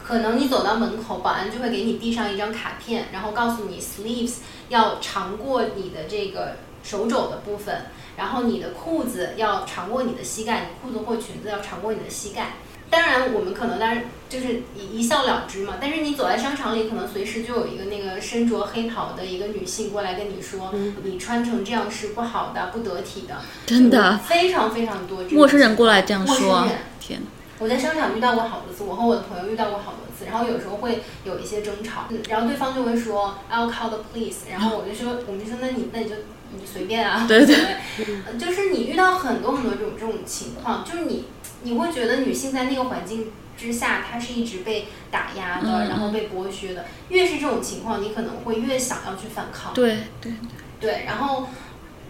[0.00, 4.34] 可能你走到门口，保安就会给你递上一张卡片，然后告诉你 sleeves
[4.68, 7.86] 要长过你的这个手肘的部分，
[8.20, 12.48] 然后你的裤子要长过你的膝盖，你裤子或裙子要长过你的膝盖。
[12.90, 15.76] 当然，我们可能当然就是一一笑了之嘛。
[15.80, 23.36] 但是你走在商场里，可能随时就有一个那个身着黑袍的一个女性过来跟你说，你穿成这样是不好的、不得体的。
[23.64, 27.26] 真的非常非常多陌生人过来这样陌生说人，天哪！
[27.58, 36.16] 我在商场遇到过好多次，我和我的朋友遇到过好多次，然后有时候会有一些争吵，嗯然后对方就会说 I'll call the police，然后我就说，我们就说那你那你就
[36.52, 37.56] 你随便啊，对对
[38.26, 41.26] 呃就是你遇到很多很多这种这种情况，就是你
[41.62, 46.86] 你会觉得女性在那个环境之下，她是一直被打压的，嗯然后被剥削的。
[47.08, 49.72] 越是这种情况，你可能会越想要去反抗。
[49.74, 50.32] 对对
[50.80, 51.48] 对，然后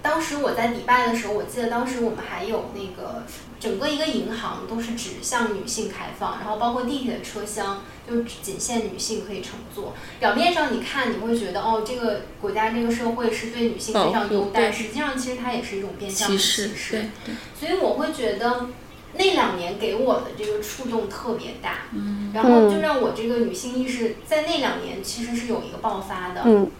[0.02, 3.24] 当时我在迪拜的时候，我记得当时我们还有那个
[3.60, 9.92] 整个一个银行都是只向女性开放，然后包括地铁的车厢就仅限女性可以乘坐。
[10.18, 17.10] 表面上你看你会觉得哦，这个国家这个社会是对女性非常优待，实际上其实它也是一种变相的歧视
[17.54, 18.68] 所以我会觉得
[19.12, 26.70] 那两年给我的这个触动特别大，嗯，然后就让我这个女性意识在那两年其实是有一个爆发的，嗯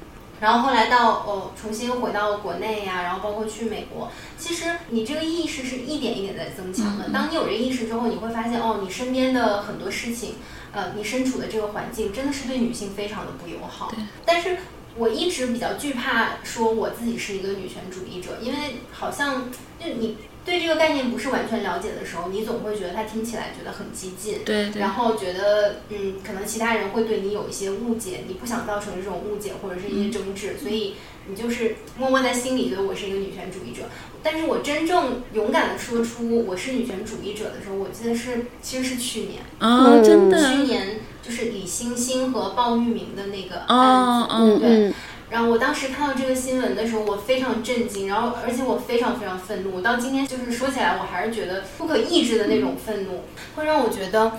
[0.41, 7.11] 然后后来到呃重新回到国内呀、然后包括去美国，其实你这个意识是一点一点在增强的。
[7.13, 10.37] 当你有这个意识之后，你会发现哦，你身边的很多事情，
[10.73, 13.93] 呃，你身处的这个环境真的是对女性非常的不友好。
[14.25, 14.57] 但是
[14.97, 24.39] 我一直比较惧怕说我自己是一个女权主义者，因为好像就你对这个概念不是完全了解的时候，你总会觉得它听起来觉得很激进。
[24.45, 30.95] 对对然后觉得嗯，可能其他人会对你有一些误解，你不想造成这种误解或者是一些争执，所以
[31.27, 33.83] 你就是默默在心里觉得我是一个女权主义者。
[34.23, 44.69] 但是我真正勇敢的说出我是女权主义者的时候，我记得是其实是去年，啊，真的去，年就是李星星和鲍玉明的那个案子，哦哦对。
[44.89, 44.95] 嗯
[45.31, 49.77] 然后我当时看到这个新闻的时候，我非常震惊，然后而且我非常非常愤怒。
[49.77, 53.23] 我到今天就是说起来，我还是觉得不可抑制的那种愤怒，
[53.55, 54.33] 会让我觉得，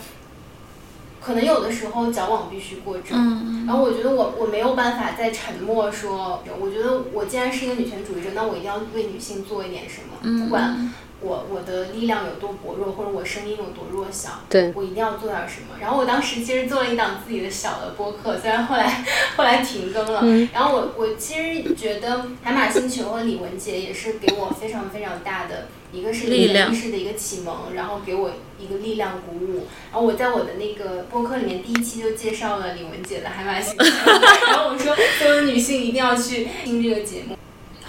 [1.22, 3.18] 可能有的时候矫枉必须过正。
[3.18, 15.78] 嗯然后我觉得我我没有办法再沉默说，我觉得我既然是一个女权主义者，那我一定要为女性做一点什么，嗯不管我我的力量有多薄弱，或者我声音有多弱小，对我一定要做点什么。
[15.80, 19.06] 然后我当时其实做了一档自己的小的播客，虽然后来
[19.38, 20.22] 后来停更了。
[20.24, 25.68] 嗯然后我我其实觉得海马星球和李文杰也是给我非常非常大的。
[25.94, 29.68] 一个是力量意识的一个启蒙，然后给我一个力量鼓舞。
[29.92, 33.84] 然后我在我的那个播客里面第一期就介绍了李文杰的海马星球，
[34.48, 37.36] 然后我说所有女性一定要去听这个节目。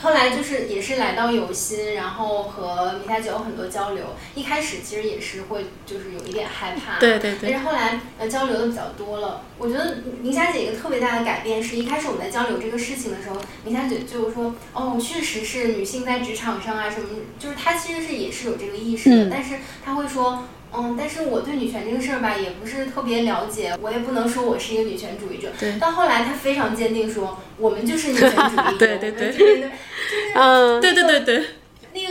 [0.03, 4.05] 后来就是也是来到有心，然后和米夏姐有很多交流。
[4.35, 17.07] 一开始其实也是会就是有一点害怕，对对对但是后来呃交流的比较多了，我觉得明霞姐一个特别大的改变是一开始我们在交流这个事情的时候，明霞姐就是说哦，确实是女性在职场上啊什么，
[17.39, 20.45] 就是她其实是也是有这个意识的，嗯但是她会说。
[20.75, 25.51] 嗯，但是我对女权这个事儿吧，也不是特别了解，我也不能说我是一个女权主义者。
[25.59, 28.77] 对到后来，他非常坚定说，我们就是女权主义者。
[28.79, 29.33] 对对对对
[30.81, 31.45] 对对对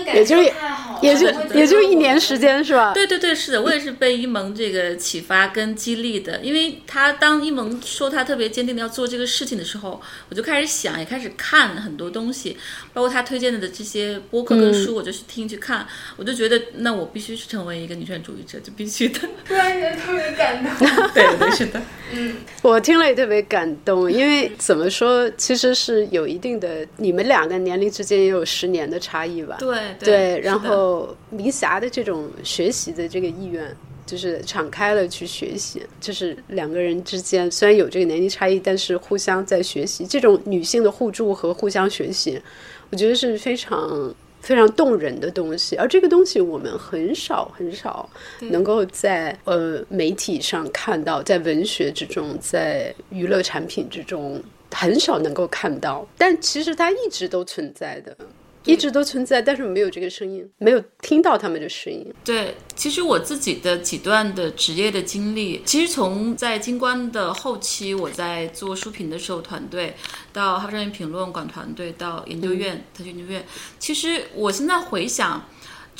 [0.02, 2.94] 个感也就是受太好了，也就也就一年时间是吧？
[2.94, 12.58] 对对对，是的，我也是被一萌这个启发跟激励的，因为他当一萌说他特别坚定的要做这个事情的时候，我就开始想，也开始看很多东西，
[12.94, 15.88] 包括他推荐的这些播客跟书，我就去听去看，
[16.18, 19.20] 我就觉得那我必须是成为一个女权主义者，就必须的。
[19.48, 20.88] 突然觉得特别感动。
[21.14, 21.82] 对对是的，
[22.14, 29.58] 嗯我听了也特别感动，因为怎么说，其实是有一定的，你们两个年龄之间也有十年的差异吧？
[29.60, 33.76] 对对，然后迷霞的这种学习的这个意愿，
[34.06, 42.42] 就是敞开了去学习，就是两个人之间虽然有这个年龄差异，但是互相在学习，这种女性的互助和互相学习，
[42.90, 44.14] 我觉得是非常。
[44.42, 58.18] 非常动人的东西，而这个东西我们很少很少能够在呃媒体上看到，在文学之中，在娱乐产品之中很少能够看到，但其实它一直都存在的。
[58.66, 62.14] 一直都存在，但是没有这个声音，没有听到他们的声音。
[62.24, 69.96] 对，其实我自己的几段的职业的经历，其实从在金冠的后期，我在做书评的时候，团队
[70.32, 73.44] 到哈佛商业评论管团队，到研究院、特区研究院，
[73.80, 75.46] 其实我现在回想。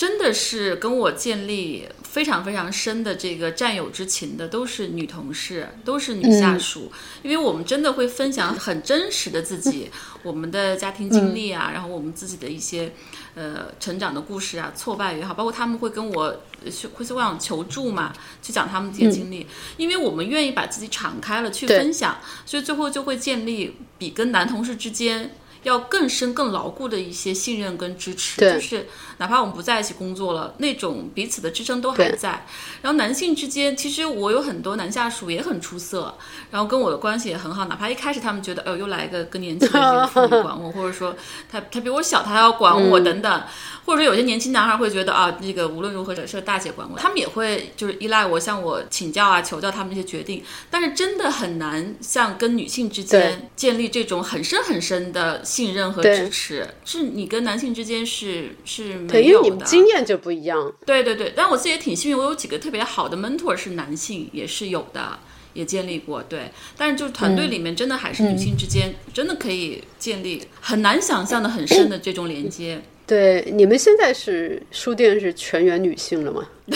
[0.02, 9.92] 真的是跟我建立非常非常深的这个战友之情的，都是女同事，都是女下属，因为我们真的会分享很真实的自己，
[10.24, 12.92] 我们的家庭经历啊，然后我们自己的一些
[13.36, 18.12] 呃成长的故事啊，挫败也好，包括他们会跟我呃去会向求助嘛，
[18.42, 19.46] 去讲他们这些经历，
[19.78, 25.36] 因为我们愿意把自己敞开了去分享，所以最后就会建立比跟男同事之间。
[25.64, 28.88] 要更深、更牢固的一些信任跟支持，就是
[29.18, 32.46] 哪怕我们不在一起工作了，那种彼此的支撑都还在。
[32.82, 36.16] 然后男性之间，其实我有很多男下属也很出色，
[36.50, 41.16] 然后跟我的关系也很好，哪怕一开始他们觉得，哎呦，又来一个更年轻的这个妇女管我，或者说
[41.52, 43.44] 他他比我小，他还要管我等等，
[43.86, 59.60] 或者说有些年轻男孩会觉得啊，那个无论如何是大姐管我，他们也会就是依赖我，向我请教啊、求教他们一些决定，但是真的很难像跟女性之间建立这种很深很深的信任和支持，是你跟男性之间是是，没有的因为你们。
[59.66, 60.74] 经验就不一样。
[60.86, 65.20] 对对对，但我自己也挺幸运，我有几个特别好的 mentor 是男性，也是有的，
[65.54, 66.24] 也建立过。
[66.24, 72.82] 对，但是就是团队里面真的还是女性之间、真的可以建立很难想象的很深的这种连接。
[73.12, 76.48] 对，你们现在是书店是全员女性了吗？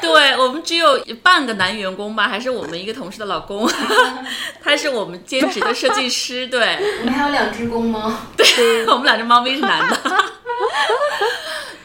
[0.00, 3.70] 对我们只有半个男员工吧，还是我们一个同事的老公，
[4.64, 6.46] 他是我们兼职的设计师。
[6.46, 9.98] 对， 我们还有两只公猫，对我们两只猫咪是男的。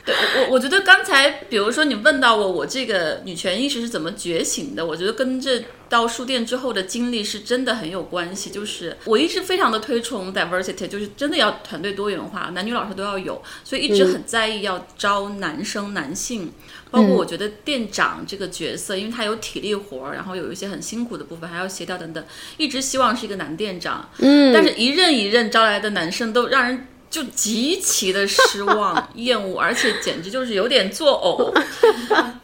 [0.06, 4.86] 对我，我觉得刚才，比如说你问到我，我这个女权意识是怎么觉醒的？
[4.86, 8.52] 我觉得跟这到书店之后的经历是真的很有关系。
[8.52, 16.52] 就是我一直非常的推崇 diversity，就是真的要团队多元化，男女老师都要有，所以一直很在意要招男生、男性。
[16.92, 22.24] 包括我觉得店长这个角色，因为他有体力活儿，然后有一些很辛苦的部分，还要协调等等，
[22.58, 24.08] 一直希望是一个男店长。
[24.20, 26.88] 嗯，但是一任一任招来的男生都让人。
[27.10, 31.54] 就极其的失望、 厌恶，而且简直就是有点作呕。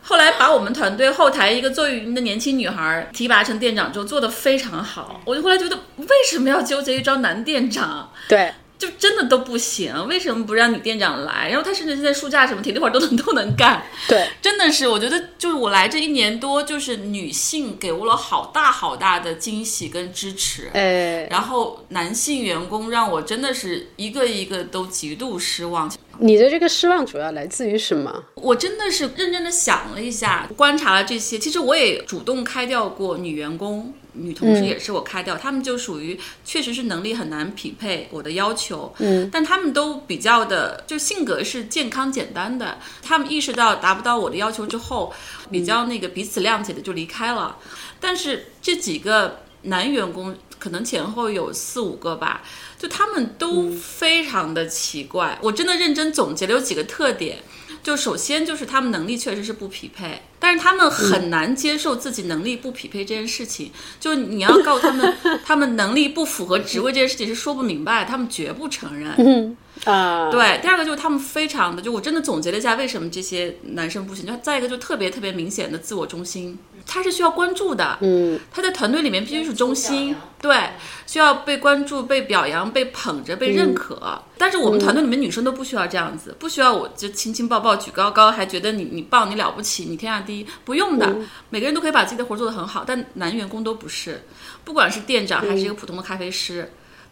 [0.01, 5.22] 后来把我们团队后台一个做运营的年轻女孩提拔成店长之后，做的非常好。
[5.26, 8.12] 我就后来觉得，为什么要纠结于招男店长？
[8.28, 11.50] 对，就真的都不行，为什么不让女店长来？
[11.50, 13.86] 然后她甚至现在书架什么体力活都能都能干。
[14.08, 20.72] 对，真的是，我觉得就是我来这一年多，就是女性给我了好大好大的惊喜跟支持。
[20.74, 25.92] 哎，然后男性员工让我真的是一个一个都极度失望。
[26.18, 28.24] 你的这个失望主要来自于什么？
[28.36, 31.38] 我真的是认真的想了一下，观察了这些。
[31.38, 38.93] 其实我也主动开掉过女员工、女同事，也是我开掉，他们就属于确实是能力很难匹配我的要求。
[38.99, 42.78] 嗯，但他们都比较的，就性格是健康简单的。
[43.01, 45.14] 他们意识到达不到我的要求之后，
[45.49, 47.57] 比较那个彼此谅解的就离开了。
[47.99, 52.41] 但是这几个男员工可能前后有四五个吧。
[52.78, 57.38] 就他们都非常的奇怪，我真的认真总结了有几个特点。
[57.84, 63.72] 就首先就是他们能力确实是不匹配，但是他们很难接受自己能力不匹配这件事情。
[64.00, 69.14] 就你要告诉他们，他们能力不符合职位这件事情是说不明白，他们绝不承认。
[69.18, 74.28] 嗯啊，对，第二个就是他们非常的，就我真的总结了一下为什么这些男生不行。
[74.28, 77.98] 就再一个就特别特别明显的自我中心，他是需要关注的。
[78.02, 80.70] 嗯，他在团队里面必须是中心，对，
[81.08, 84.22] 需要被关注、被表扬、被捧着、被认可。
[84.38, 91.16] 但是我们团队里面女生都不需要这样子，不需要我就亲亲抱抱、举高高，还觉得你你棒、你了不起、你天下第一，不用的。
[91.50, 94.24] 每个人都可以把自己的活做得很好，但男员工都不是，
[94.64, 96.72] 不管是店长还是一个普通的咖啡师。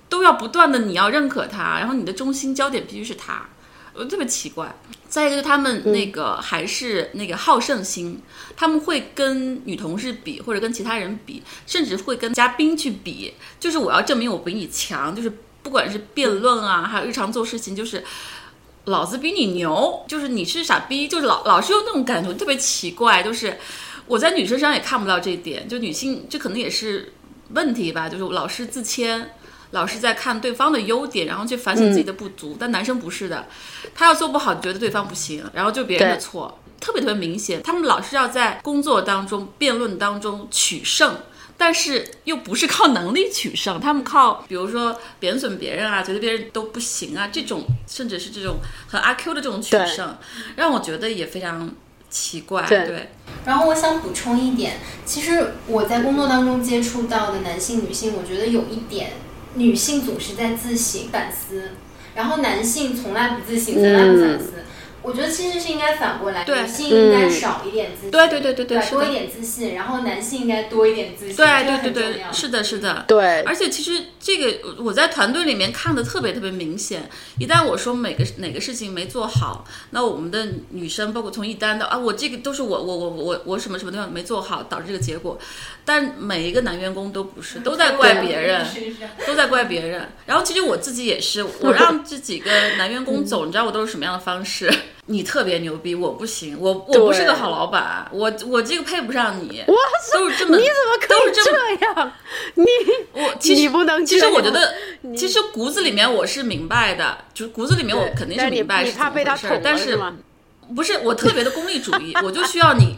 [0.10, 3.48] 都要不断的，你要认可他，然后你的中心焦点必须是他，
[3.94, 4.76] 我特别奇怪。
[5.08, 8.22] 再一个就是，他们那个还是那个好胜心，
[8.56, 15.32] 他们会跟女同事比，或者跟其他人比，甚至会跟嘉宾去比，就是我要证明我比你强，就是
[15.64, 18.04] 不管是辩论啊，还有日常做事情，就是
[18.86, 23.24] 老子比你牛，就是你是傻逼，就是老老是有那种感觉，特别奇怪。
[23.24, 23.58] 就是
[24.06, 27.14] 我在女生身上也看不到这一点，就女性这可能也是
[27.54, 29.32] 问题吧，就是老是自谦。
[29.72, 33.48] 老是在看对方的优点，然后去反省自己的不足，但男生不是的，
[33.94, 37.62] 他要做不好，觉得对方不行，然后就别人的错，特别特别明显。
[37.62, 41.18] 他们老是要在工作当中、辩论当中取胜，
[41.56, 48.56] 但是又不是靠能力取胜，他们靠比如说贬损别人啊，觉得别人都不行啊，这种甚至是这种
[48.88, 50.18] 很阿 Q 的这种取胜，
[50.56, 51.70] 让我觉得也非常
[52.10, 52.66] 奇怪。
[52.68, 53.10] 对。
[53.46, 59.12] 然后我想补充一点，其实我在工作当中接触到的男性、女性，我觉得有一点。
[59.56, 61.72] 女性总是在自省反思，
[62.16, 64.54] 然后男性从来不自省，从来不反思。
[65.02, 73.42] 我觉得其实是应该反过来，女性应该少一点自信，对对对对对，多一点自信，然后男性应该多一点自信，对对对对，是的，是的，对。
[73.44, 85.40] 而且其实这个我在团队里面看的特别特别明显，一旦我说每个哪个事情没做好，那我们的女生包括从一单到啊，我这个都是我我我我我什么什么地方没做好导致这个结果，
[85.86, 88.66] 但每一个男员工都不是，都在怪别人，
[89.26, 90.10] 都在怪别人。
[90.26, 94.70] 然后其实我自己也是，我 让这几个男员工走，你知道我都是什么样的方式？
[95.12, 99.64] 你特别牛逼，我不行，我我不是个好老板，我我这个配不上你。
[99.68, 99.76] 哇，
[100.14, 102.12] 都是这么，你怎么可以这样？
[102.54, 102.66] 你
[103.14, 104.72] 我其实你不能，其实我觉得，
[105.18, 110.00] 其实骨子里面我是明白的，就是骨子里面我肯定是明白是怎么回事，但是
[110.76, 112.96] 不是我特别的功利主义，我就需要你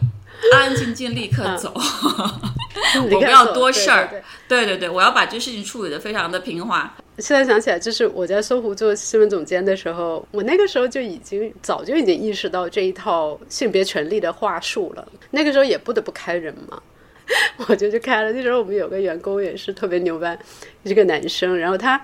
[0.52, 1.72] 安安静静立刻走，
[3.10, 4.22] 我不要多事儿。
[4.46, 6.94] 对对对，我要把这事情处理的非常的平滑。
[7.18, 15.06] 现在想起来，就是我在搜狐做新闻总监的时候，我那个时候就已经早就已经意识到这一套性别权利的话术了。
[15.30, 16.82] 那个时候也不得不开人嘛，
[17.68, 18.32] 我就去开了。
[18.32, 20.38] 那时候我们有个员工也是特别牛掰，
[20.84, 22.00] 一个男生，然后他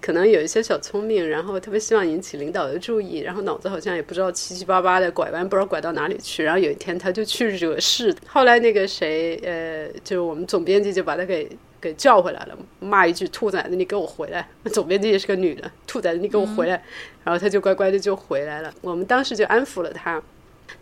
[0.00, 6.42] 可能有一些小聪明，然后特别希望引起领导的注意，然后脑子好像也不知道七七八八的拐弯，不知道拐到哪里去。
[6.42, 11.48] 然后有一天他就去惹事，后来那个谁，呃，就是我们总编辑就把他给
[11.80, 16.82] 给叫回来了，骂一句“兔崽子，你给我回来！”总编辑也是个女的，“兔崽子，你给我回来！”
[17.24, 18.72] 然后他就乖乖的就回来了。
[18.80, 20.22] 我们当时就安抚了他，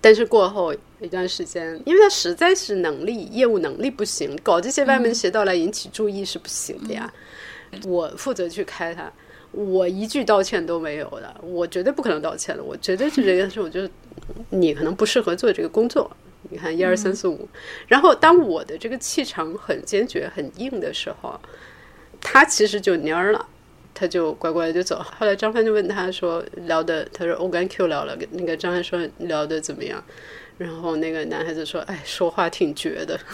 [0.01, 7.13] 但是过后一段时间，因为他实在是能力业务能力不行，搞这些歪门邪道来引起注意是不行的呀。
[7.85, 9.13] 我负责去开他，
[9.53, 13.91] 我一句道歉都没有的，我绝对不可能道歉的，我绝对是这件事，我觉得
[14.51, 16.11] 你可能不适合做这个工作。
[16.51, 17.49] 你看一二三四五，
[17.87, 21.41] 然后当我的这个气场很坚决、很硬的时候，
[22.21, 23.47] 他其实就蔫儿了，
[23.95, 25.03] 他就乖乖就走。
[25.19, 30.03] 后来张帆就问他说聊的，他说我跟 Q 聊了，那个张帆说聊的怎么样？
[30.59, 33.19] 然后那个男孩子说，哎，说话挺绝的。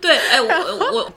[0.00, 0.48] 对，哎，我
[0.92, 1.12] 我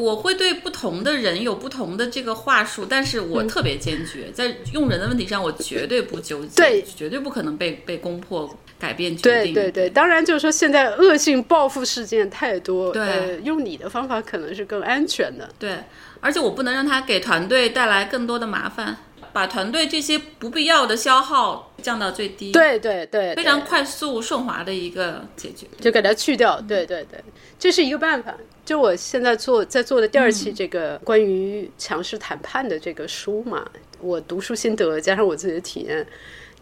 [0.00, 8.48] 我会对不同的人有不同的这个话术，但是我特别坚决，在用人的问题上，我绝对不纠结，对，绝对不可能被被攻破
[8.78, 9.54] 改变决对定。
[9.54, 15.48] 对对，当然就是说现在恶性报复事件太多，对呃，用你的方法可能是更安全的。
[15.58, 15.76] 对，
[16.20, 18.96] 而且我不能让他给团队带来更多的麻烦，
[19.32, 22.52] 把团队这些不必要的消耗降到最低。。
[22.52, 25.66] 对对对，非常快速顺滑的一个解决。
[25.80, 26.60] 就给它去掉。
[26.60, 27.22] 对对对，
[27.58, 28.34] 这是一个办法。
[28.64, 33.66] 就我现在做在做的第二期这个关于强势谈判的这个书嘛，
[34.00, 36.06] 我读书心得加上我自己的体验，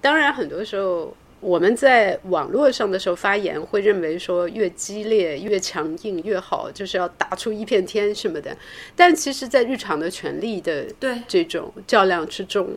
[0.00, 1.16] 当然很多时候。
[1.40, 8.56] 我们在网络上的时候发言，会认为说越激烈、越强硬越好，就是要打出一片天什么的。
[8.96, 12.76] 但其实，在日常的权力的对这种较量之中，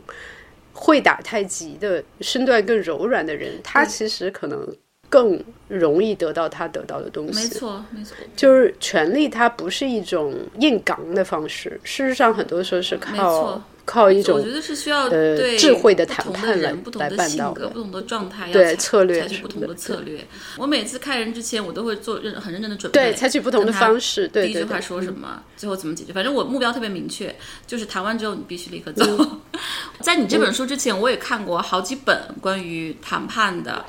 [0.74, 4.68] 会打太极的身段更柔软的人，他其实可能
[5.10, 7.42] 更容易得到他得到的东西。
[7.42, 13.64] 没错，没错，就是权力，它不是一种硬刚的方式，事实上很多时候是靠错。
[13.90, 20.24] 靠一种我觉得是需要呃对智慧的谈判来人、不同来的性格、办到的不同的状态，要对采取不同的策略。
[20.58, 26.14] 我每次开人之前，我都会做认很认真的准备，对采取不同的方式对第一句话说什么，最后怎么解决。
[26.14, 27.36] 反正我目标特别明确，
[27.66, 29.04] 就是谈完之后你必须立刻走。
[29.18, 29.42] 嗯
[30.02, 33.84] 在你这本书之前，我也看过好几本关于谈判的。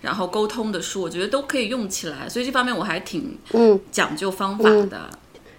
[0.00, 5.10] 然后沟通的书，我觉得都可以用起来，所以这方面我还挺嗯讲究方法的。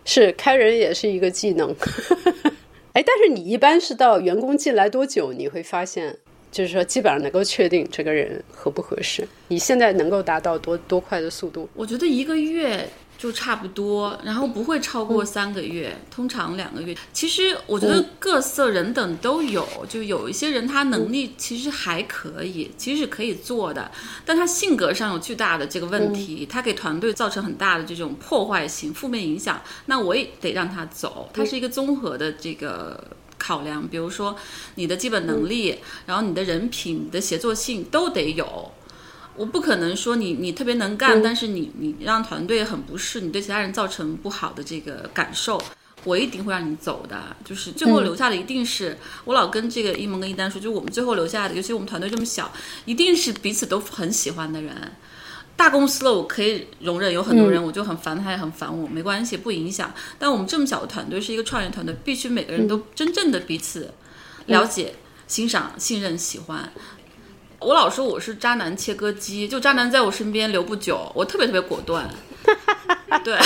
[0.03, 1.75] 是开人也是一个技能。
[2.93, 6.17] 哎，但是你一般是到员工进来多久，你会发现，
[6.51, 9.25] 就是说基本上能够确定这个人合不合适？
[9.47, 11.69] 你现在能够达到多多快的速度？
[11.73, 12.85] 我觉得一个月
[13.21, 16.97] 就差不多，然后不会超过三个月，通常两个月。
[17.13, 23.91] 其实我觉得各色人等都有，就有一些人他能力其实还可以，其实是可以做的，
[24.25, 31.29] 但他性格上有巨大的这个问题，他给团队造成很大的这种破坏性、负面影响，那我也得让他走。
[31.31, 32.99] 他是一个综合的这个。
[33.43, 34.35] 考量，比如说
[34.75, 38.71] 你的基本能力，然后你的人品、你的协作性都得有。
[39.41, 45.59] 我不可能说你你特别能干，但是你你让团队很不适，你对其他人造成不好的这个感受，
[46.03, 47.35] 我一定会让你走的。
[47.43, 52.53] 就是最后留下的一定是、我老跟这个一萌跟一丹说，就是我们最后留下的，尤其我们团队这么小，
[52.85, 54.75] 一定是彼此都很喜欢的人。
[55.57, 59.91] 大公司了，我可以容忍有很多人，我就很烦他，也很烦我，没关系，不影响。
[60.19, 63.91] 但我们这么小的团队是一个创业团队，必须每个人都真正的彼此
[64.45, 64.93] 了解、
[65.27, 66.71] 欣赏、信任、喜欢。
[67.61, 72.09] 我老说我是渣男切割机，就渣男在我身边留不久，我特别特别果断。
[73.23, 73.37] 对，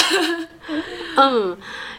[1.18, 1.58] 嗯，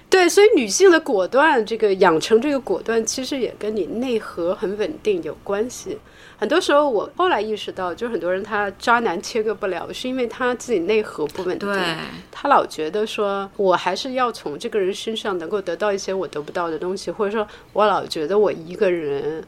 [0.08, 5.98] 对，所以女性的果断，这个养成这个果断，其实也跟你内核很稳定有关系。
[6.38, 11.70] 很多时候，我后来意识到，就是很多人他渣男切割不了，是因为他自己内核不稳定。
[11.70, 11.96] 对，
[12.30, 19.44] 他老觉得说，我还是要从这个人身上能够得到一些我得不到的东西，或者说，我老觉得我一个人。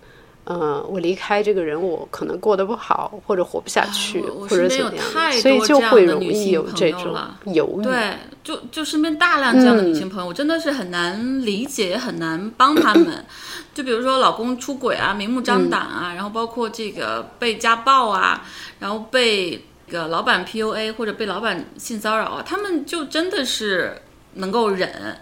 [0.50, 7.84] 嗯，我离开这个人，我可能过得不好，或者活不下去，啊我我或者身边有怎么样太的，所以多就会这样的女容易有性朋友这种了犹豫。
[7.84, 13.24] 对，就就身边大量这样的女嗯性朋友，我真的是很难理解，也很难帮他们。
[13.74, 18.42] 就比如说老公出轨啊，明目张胆啊，然后包括这个被家暴啊，
[18.80, 24.00] 然后被这个老板 PUA 或者被老板性骚扰啊，他们就真的是
[24.34, 25.18] 能够忍。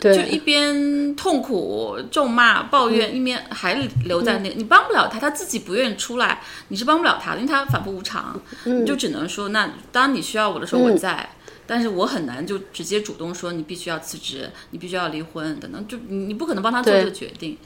[0.00, 3.74] 就一，边痛苦、咒骂、抱怨，嗯一边还
[4.04, 11.28] 留在那，你帮不了他，他自己不愿意出来，你是帮不了他的，因为他反复无常，嗯你就只能说，那当你需要我的时候我在，
[11.66, 17.56] 但是我很难就直接主动说你必须要辞职，你必须要离婚等等，就你你不可能帮他做这个决定。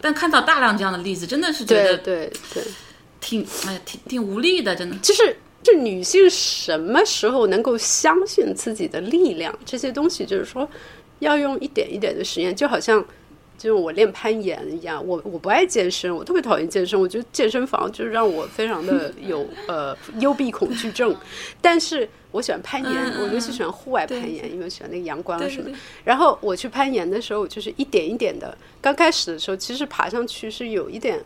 [0.00, 2.62] 但看到大量这样的例子，真的是觉得对对，
[3.20, 4.96] 挺哎呀挺挺无力的，真的。
[4.98, 9.58] 就是就女性什么时候能够相信自己的力量？
[9.64, 10.68] 这些东西就是说，
[11.20, 13.04] 要用一点一点的实验，就好像。
[13.58, 21.16] 就是我练攀岩一样，我我不爱健身，我特别讨厌健身，我觉得健身房就是让我非常的 有呃幽闭恐惧症。
[21.58, 25.70] 但是我喜欢攀岩，我尤其喜欢户外攀岩，因为喜欢那个阳光什么。
[26.04, 31.18] 然后我去攀岩的时候，我就是一点一点的，刚开始的时候，其实爬上去是有一点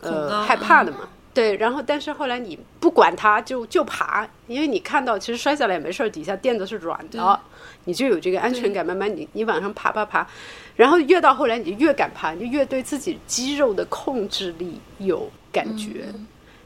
[0.00, 1.08] 呃害怕的嘛。
[1.38, 7.40] 对，然后但是后来你不管它，就就爬，因为你看到其实摔下来也没事儿，底下垫子是软的，
[7.84, 8.84] 你就有这个安全感。
[8.84, 10.26] 慢慢你你往上爬爬爬。
[10.74, 16.06] 然后越到后来，你就越敢爬，你就越对自己肌肉的控制力有感觉，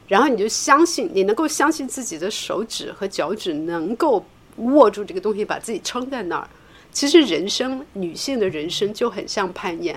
[0.07, 6.49] 然后你就相信，你能够相信自己的手指和脚趾能够握住这个东西，把自己撑在那儿。
[6.91, 9.95] 其实人生，女性的人生就很像攀岩。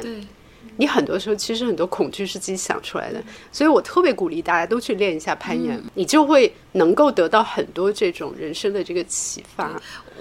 [0.77, 9.71] 你很多时候其实很多恐惧是自己想出来的，所以我特别鼓励大家都去练一下攀岩，你就会能够得到很多这种人生的这个启发。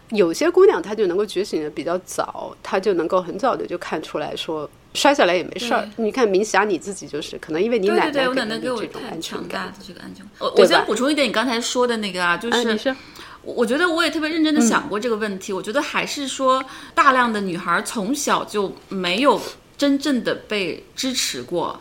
[0.10, 5.88] 有些姑娘她就能够觉醒的比较早，她就能够很早的就看出来说摔下来也没事儿。
[5.98, 8.36] 你看明霞你自己就是可能因为你奶奶给我
[8.80, 10.32] 这种安全感，这个安全感。
[10.40, 12.96] 我我先补充一点，你刚才说的那个啊，就是
[13.42, 15.52] 我觉得我也特别认真的想过这个问题。
[15.52, 19.42] 我觉得还是说大量的女孩从小就没有
[19.78, 21.80] 真正的被支持过，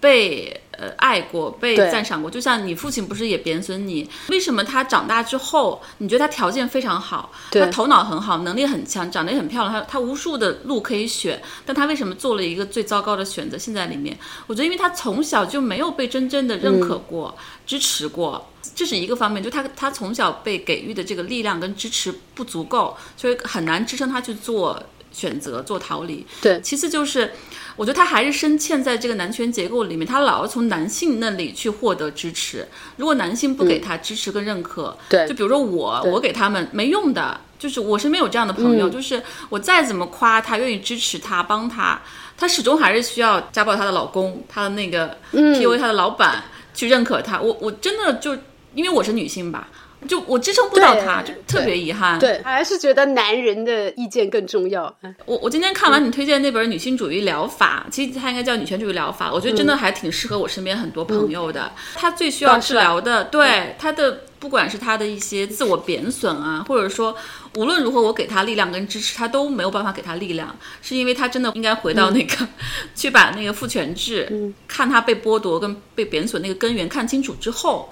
[0.00, 0.60] 被。
[0.76, 4.10] 呃，爱过，被赞赏过，就像你父亲不是也贬损你？
[4.26, 13.56] 为什么他长大之后，你觉得他条件非常好，他头脑很好，能力很强，长得也很漂亮，他他无数的路可以选，但他为什么做了一个最糟糕的选择？
[13.56, 14.18] 现在里面，
[14.48, 17.32] 我觉得因为他从小就没有被真正的认可过、
[17.64, 24.82] 支持过，这是一个方面，就他他从小被给予的这个力量跟支持不足够，所以很难支撑他去做
[25.14, 26.26] 选择、做逃离。
[26.42, 27.30] 对，其次就是。
[27.76, 32.64] 我觉得他还是深嵌在这个男权结构里面，他老要从男性那里去获得支持。
[32.98, 42.00] 如果男性不给他支持跟认可，对，就比如说我，我给他们没用的，就是我身边有这样的朋友，就是我再怎么夸他，愿意支持他，帮他，
[42.36, 46.44] 他始终还是需要家暴他的老公，他的那个 PUA 他的老板
[46.74, 47.40] 去认可他。
[47.40, 48.38] 我我真的就
[48.76, 49.68] 因为我是女性吧。
[50.08, 52.18] 就我支撑不到他，就特别遗憾。
[52.18, 54.94] 对，还是觉得男人的意见更重要。
[55.24, 59.32] 我我今天看完你推荐那本女性主义疗法，其实它应该叫女权主义疗法。
[59.32, 61.72] 我觉得真的还挺适合我身边很多朋友的。
[61.94, 67.16] 他最需要治疗的，对他的不管是他的一些自我贬损啊，或者说
[67.56, 72.46] 无论如何我给他力量跟支持，他都没有办法给他力量，是因为他真的应该回到那个
[72.94, 77.88] 去把那个父权制，看他被剥夺跟被贬损那个根源看清楚之后。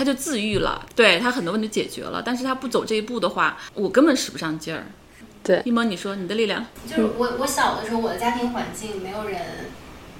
[0.00, 4.86] 他就自愈了，对他很多问题解决了，但是他不走这一步的话，我根本使不上劲儿。
[5.42, 6.64] 对，一萌，你说你的力量？
[6.88, 9.38] 就是我，我小的时候，我的家庭环境没有人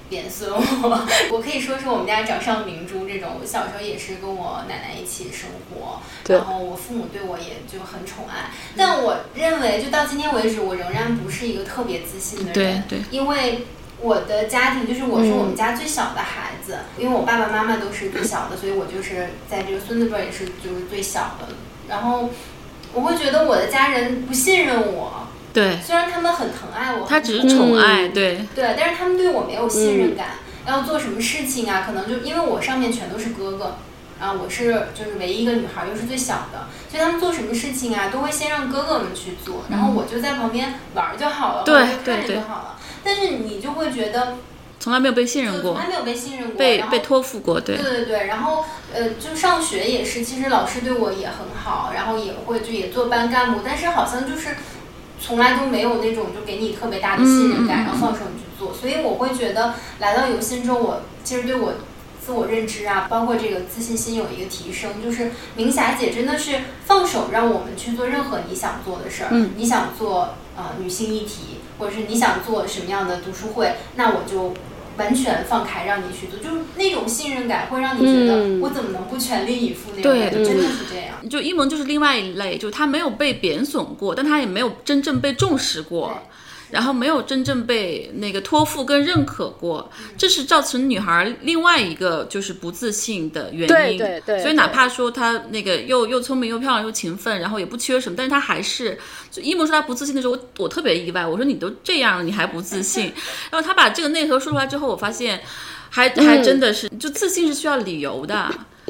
[0.07, 3.37] 贬损我， 我可以说是我们家掌上明珠这种。
[3.41, 5.99] 我小时候也是跟我奶奶一起生活，
[6.31, 8.51] 然后我父母对我也就很宠爱。
[8.77, 13.65] 但我认为，就到今天为止，我仍然不是一个特别自信的人，对对，因为。
[14.01, 21.49] 我的家庭就是我是我们家最小的孩子，因为我爸爸妈妈都是最小的，所以我就是在这个孙子辈也是就是最小的。
[21.87, 22.29] 然后
[22.93, 30.27] 我会觉得我的家人不信任我，对，虽然他们很疼爱我，他只是宠爱，对对，但是他们对我没有信任感。
[30.67, 31.83] 要做什么事情啊？
[31.85, 33.77] 可能就因为我上面全都是哥哥，
[34.19, 41.75] 啊，我是就是唯一一个女孩，又是最小的，所以他们做什么事情啊，都会先让哥哥们去做，然后我就在旁边玩就好了，对
[42.05, 42.77] 看着就好了。
[43.03, 44.37] 但是你就会觉得，
[44.79, 48.27] 从来没有被信任过，从来没有被信任过，被被托付过，对对对对。
[48.27, 54.55] 然后呃，就上学也是，其实老师对我也很好，然后也会就也做班干部，但是好像就是
[55.19, 58.73] 从来都没有那种就给你特别大的信任感，然后放手你去做。
[58.73, 61.73] 所以我会觉得来到游心之后，我其实对我
[62.23, 65.01] 自我认知啊，包括这个自信心有一个提升。
[65.03, 71.60] 就是明霞姐真的是放手让我们去做任何你想做的事儿，嗯，你想做呃女性议题。
[71.81, 74.53] 或者是你想做什么样的读书会，那我就
[74.97, 81.27] 完全放开让你去做，就是那种信任感会让你觉得我怎么能不全力以赴那种感觉，真的是这样。
[81.27, 86.19] 就一萌就是另外一类，就是他没有被贬损过，但他也没有真正被重视过。
[86.71, 93.67] 然后没有真正被那个托付跟认可过，这是造成女孩另外一个就是不自信的原因。
[93.67, 94.41] 对对对。
[94.41, 98.97] 所以哪怕说她那个又又聪明又漂亮又勤奋，然后也不缺什么，但是她还是
[99.29, 101.25] 就一萌说她不自信的时候，我我特别意外。
[101.27, 103.11] 我说你都这样了，你还不自信？
[103.51, 105.41] 然后她把这个内核说出来之后，我发现
[105.89, 108.49] 还还真的是，就自信是需要理由的，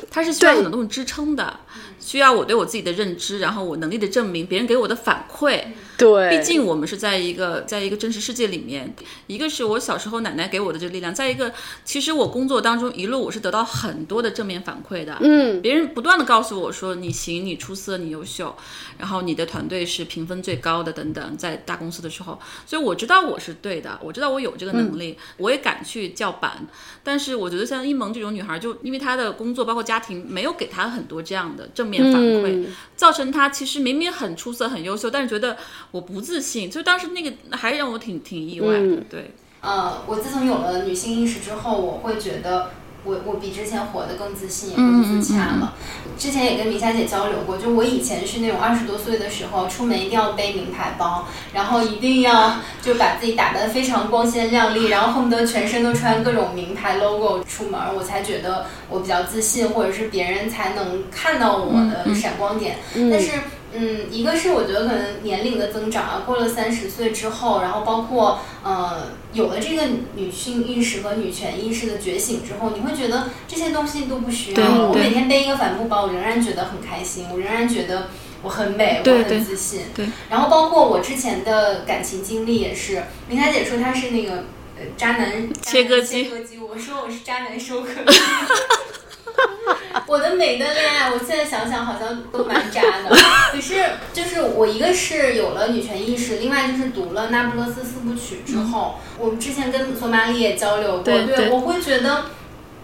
[0.10, 1.60] 它是需要很多东西支撑的，
[2.00, 5.64] 需要我对我自己的认知，然后我能力的证明，别人给我的反馈。
[6.02, 8.92] 对，毕竟我们是在一个在一个真实世界里面，
[9.28, 11.54] 一个是我小时候奶奶给我的这个力量，再一个，
[11.86, 18.56] 其实我工作当中一路我是得到很多的正面反馈的，嗯，别人不断的告诉我说你行，你出色，你优秀，
[18.98, 26.66] 然后你的团队是评分最高的等等，在大公司的时候，所以我知道我是对的，我知道我有这个能力，我也敢去叫板，
[27.04, 32.66] 但是我觉得像一萌这种女孩，就因为她的工作包括家庭没有给她很多这样的正面反馈，
[33.02, 35.58] 造成他其实明明很出色很优秀，但是觉得
[35.90, 39.32] 我不自信，就当时那个还让我挺挺意外的，对。
[39.62, 42.70] 呃，我自从有了女性意识之后，我会觉得
[43.04, 45.74] 我我比之前活得更自信，也更自洽了。
[46.18, 62.78] 之前也跟明霞姐交流过，就我以前是那种二十多岁的时候，出门一定要背名牌包，然后一定要就把自己打扮非常光鲜亮丽，然后恨不得全身都穿各种名牌 logo 出门，我才觉得我比较自信，或者是别人才能看到我的闪光点。
[62.94, 63.32] 但是。
[63.74, 69.84] 嗯，一个是我觉得可能年龄的增长啊，过了三十岁之后，然后包括呃有了这个
[70.16, 74.88] 女性意识和女权意识的觉醒之后，你会觉得这些东西都不需要。
[74.88, 78.10] 我每天背一个帆布包，我仍然觉得很开心，我仍然觉得
[78.44, 79.82] 我很美，我很自信。
[79.96, 80.06] 对。
[80.30, 84.44] 然后包括我之前的感情经历也是，明霞姐说她是那个
[84.78, 88.20] 呃渣男切割机，切割机，我说我是渣男收割机。
[90.08, 93.10] 我的每段恋爱，我现在想想好像都蛮渣的。
[93.52, 102.26] 可是，就是我一个是有了女权意识，另外就是读了《那不勒斯四部曲》之后，我们之前跟索马里也交流过，对，我会觉得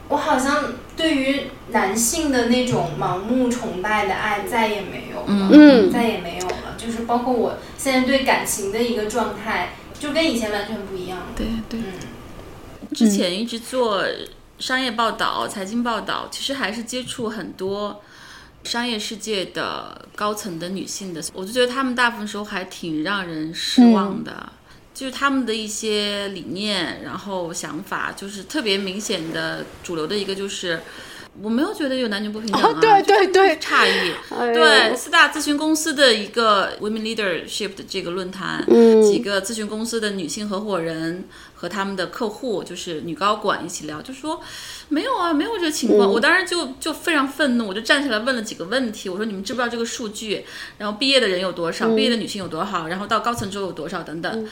[0.10, 6.76] 我好像对于男性的那种盲目崇拜的爱再也没有了，嗯，再也没有了。
[6.78, 11.26] 就是包括我现在对感情的一个状态，就跟以前完全不一样了。
[11.36, 11.80] 对对，
[12.94, 14.02] 之前一直做。
[14.60, 18.02] 商业报道、财经报道，其实还是接触很多
[18.64, 24.52] 商业世界的高层的女性的，我就觉得她们大部分时候还挺让人失望的，
[24.94, 30.82] 就是她们的一些理念，然后想法，就是特别明显的主流的一个就是。
[31.42, 34.14] 我没有觉得有男女不平等啊，对对对，诧异。
[34.54, 38.66] 对四大咨询公司的一个 Women Leadership 的这个论坛，
[39.04, 44.42] 几个咨询公司的女性合伙人和他们的客户，就是女高管一起聊，就说
[44.90, 46.12] 没有啊，没有这个情况。
[46.12, 50.46] 我当时就就非常愤怒，我就站起来问了几个问题，我说你们知不知道这个数据？
[50.78, 51.88] 然后毕业的人有多少？
[51.96, 52.88] 毕业的女性有多少？
[52.88, 54.02] 然后到高层之后有多少？
[54.02, 54.48] 等等。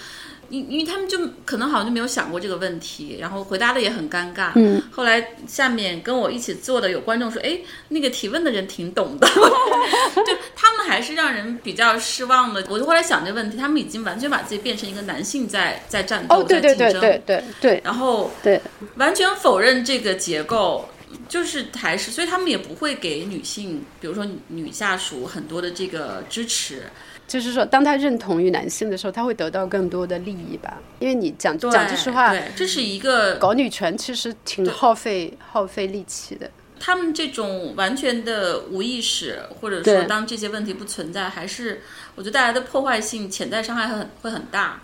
[0.50, 4.52] 因因为他们就可能好像就没有想过这个问题，然后回答的也很尴尬。
[4.56, 9.28] 嗯，后来下面跟我一起坐的有观众说：“哎，那个提问的人挺懂的。
[10.16, 12.66] ”就他们还是让人比较失望的。
[12.70, 17.82] 我就后来想这个问题，他们已经完全把自己变成一个男性在在战斗，在竞争，对对对对对。
[17.84, 18.62] 然后对，
[18.96, 20.88] 完全否认这个结构，
[21.28, 26.84] 就是还是，所以他们也不会给女性，比如说女下属很多的这个支持。
[27.28, 30.78] 就是说，当他认同于男性的时候，他会得到更多的利益吧？
[31.00, 36.50] 因为你讲讲句实话，这是一个搞女权其实挺耗费耗费力气的。
[36.80, 41.82] 他们这种完全的无意识，或者说当这些问题不存在，还是
[42.16, 44.82] 我觉得带来的破坏性、潜在伤害很会很大。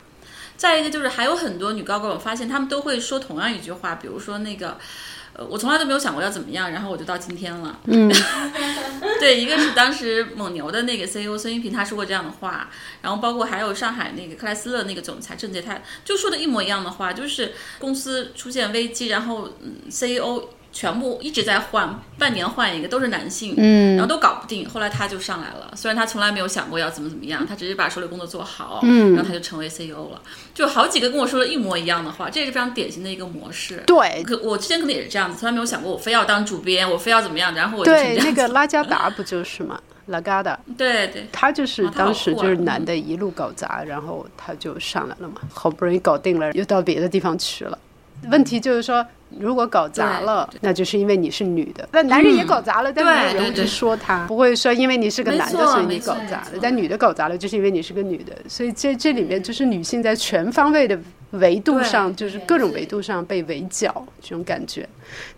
[0.58, 4.78] 再一个就是还有很多女高管，我发现他们都会说同样一句话，比如说那个。
[5.34, 7.80] 呃，我从来都没有想过要怎么样，然后我就到今天了。
[7.86, 8.12] 嗯，
[9.20, 12.70] 对，一个是当时蒙牛的那个 CEO 孙一平他说过这样的话，
[13.02, 19.50] 然后包括还有上海那个克莱斯勒那个总裁郑杰，他就说的一模一样的话，就是公司出现危机，然后
[19.88, 20.50] CEO。
[20.72, 24.68] 全部一直在换，半年换一个，都是男性，嗯，然后都搞不定。
[24.70, 30.22] 后来他就上来了，虽然他从来没有想过要怎么怎么样，他只是把手里工作做好，嗯，然后他就成为 CEO 了。
[30.54, 33.84] 就好几个跟我说了一模一样的话，这也是非常典型的一个模式。
[33.86, 39.80] 对，可我之前可能也是这样子，从来没有想过我非要当主编，我非要怎么样，然后我对那个拉加达不就是吗？
[40.08, 47.78] 拉加达，对对，他就是当时就是男的一路搞砸，然后他就上来了嘛，好不容易搞定了，又到别的地方去了。
[48.30, 49.06] 问题就是说。
[49.40, 51.88] 如果搞砸了，那就是因为你是女的。
[51.94, 56.60] 那男人也搞砸了，但没有人去说他，不会说因为你是个男的所以你搞砸了。
[56.62, 58.36] 但女的搞砸了，就是因为你是个女的。
[58.50, 61.00] 所以这这里面就是女性在全方位的
[61.30, 64.86] 维度上，就是各种维度上被围剿这种感觉。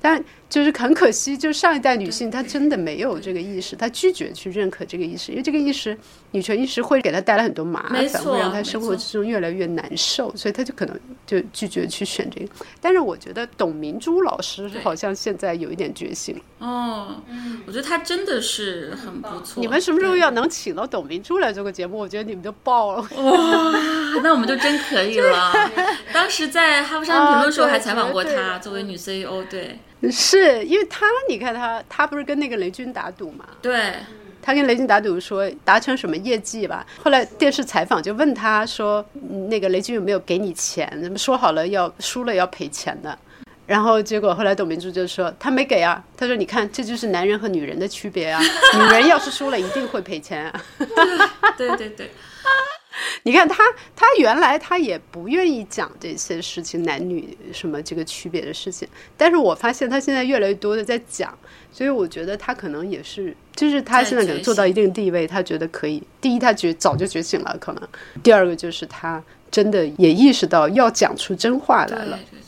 [0.02, 5.98] 但就是很可惜，就上一代女性她真的没有这个意识，她拒绝去认可这个意识，因为这个意识
[6.32, 12.48] 女权意识会给她带来很多麻烦，会让她生活之中越来越难受，所以她就可能就拒绝去选这个。
[12.80, 17.22] 但是我觉得董明珠老师好像现在有一点觉醒哦，
[17.66, 19.60] 我觉得她真的是很不错。
[19.60, 21.98] 你们什么时候要能请到董明珠来做个节目？
[21.98, 23.74] 我觉得你们就爆了哇！
[24.22, 25.52] 那我们就真可以了。
[26.14, 29.63] 当时在《哈佛商业评论》时候还采访过她，作为女 CEO，对。
[30.12, 33.46] 是因为他，你看他，他不是跟那个雷军打赌嘛？
[33.62, 33.94] 对，
[34.42, 36.86] 他跟雷军打赌说达成什么业绩吧。
[37.02, 40.90] 后来电视采访就问他说，嗯那个雷军有没有给你钱？
[41.02, 43.18] 怎么说好了要输了要赔钱的。
[43.66, 48.42] 然后结果后来董明珠就说他没给啊，他说你看这就是男人和女人的区别啊，
[48.76, 50.62] 女人要是输了一定会赔钱啊。
[51.58, 52.12] 对对对，
[53.24, 53.64] 你看他，
[53.96, 58.88] 他原来他也不愿意讲这些事情，男女什么这个区别的事情。
[59.18, 61.36] 但是我发现他现在越来越多的在讲，
[61.72, 66.04] 所以我觉得他可能也是，就是他现在可能做到一定地位，他觉得可以。
[66.22, 67.84] 第一，他觉早就觉醒了，可能；
[68.22, 72.18] 第二个就是他真的也意识到要讲出真话来了。
[72.18, 72.43] 对对对。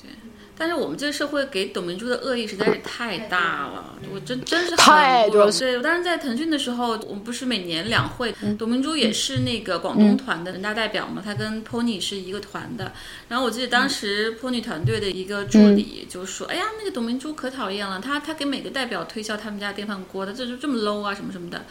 [0.57, 12.93] 但是我们这个社会给董明珠的恶意实在是太大了，我真真是很太多对我当时在腾讯的时候，我们不是每年两会，董明珠也是那个广东团的人大代表嘛，她跟 Pony 是一个团的。
[13.27, 21.65] 然后我记得当时 Pony 团队的一个助理就说：“哎呀，那个董明珠可讨厌了，她她给每个代表推销他们家电饭锅，她这就这么 low 啊，什么什么的。”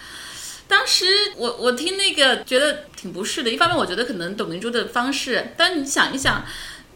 [0.69, 1.07] 当时
[1.37, 6.45] 我我听那个觉得挺不适的，一方面我觉得可能董明珠的方式，但你想一想。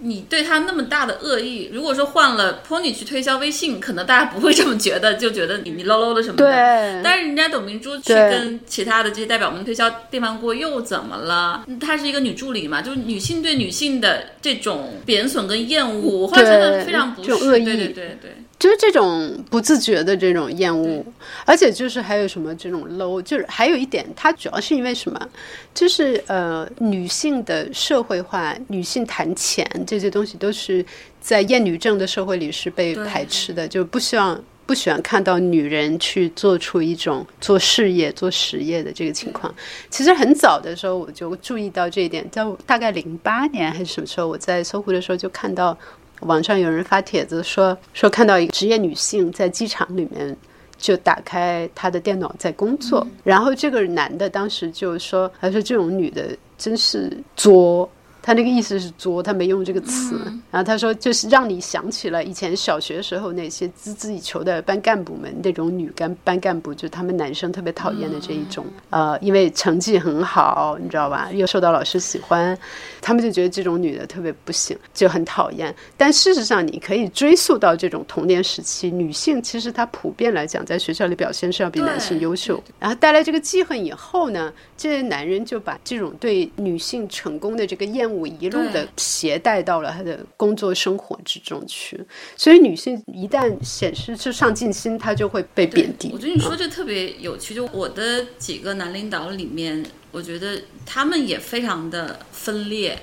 [0.00, 6.44] 你对他那么大的恶意，如果说换了 Pony 去推销微信，可能大家不会这么觉得，就觉得你你 low low 的什么的。
[6.44, 7.02] 对。
[7.02, 11.64] 但是人家董明珠去跟其他的这些代表们推销电饭锅又怎么了？
[11.80, 17.32] 她是一个女助理嘛，就是女性对女性的这种贬损跟厌恶，我后来觉得非常不适。
[17.32, 18.30] 恶意对对对对。
[18.58, 21.04] 就是这种不自觉的这种厌恶，
[21.44, 25.28] 而且就是还有什么这种 low，就是还有一点，它主要是因为什么？
[25.72, 30.84] 就是呃，女性的社会化，女性谈钱这些东西都是
[31.20, 39.54] 在厌女症的社会里是被排斥的，就不希望不喜欢看到女人去做出一种做事业、做实业的这个情况。
[39.88, 45.78] 其实很早的时候我就注意到这一点，在大概零八年还是什么时候，我在搜狐的时候就看到。
[46.20, 50.36] 网上有人发帖子说说看到一个职业女性在机场里面
[50.76, 57.88] 就打开她的电脑在工作，然后这个男的当时就说，他说这种女的真是作。
[58.28, 60.20] 他那个意思是“作”，他没用这个词。
[60.50, 68.66] 然后他说，就是让你想起了以前小学时候那些孜孜以求的班干部们，那种女干班干部，就他们男生特别讨厌的这一种。
[68.90, 71.30] 呃，因为成绩很好，你知道吧？
[71.32, 72.54] 又受到老师喜欢，
[73.00, 75.74] 他们就觉得这种女的特别不行，就很讨厌。
[75.96, 82.62] 但事实上，你可以追溯到这种童年时期，女性其实她普遍来讲，在学校里表现是要比男性优秀。
[82.78, 88.17] 然后带来这个记恨以后呢，这些男人就把这种对女性成功的这个厌恶。
[88.26, 92.00] 一路的携带到了他的工作生活之中去，
[92.36, 96.10] 所以女性一旦显示出上进心，她就会被贬低。
[96.12, 102.98] 我觉得你说这特别有趣，就我的几个男领导里面，我觉得他们也非常的分裂。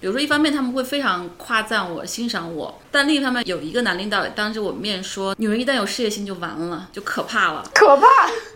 [0.00, 7.68] 比如说，一方面他们会非常夸赞我、欣赏我，但另一方面有一个男领导也当着我面说，女人一旦有事业心就完了，就可怕了。
[7.74, 8.06] 可怕。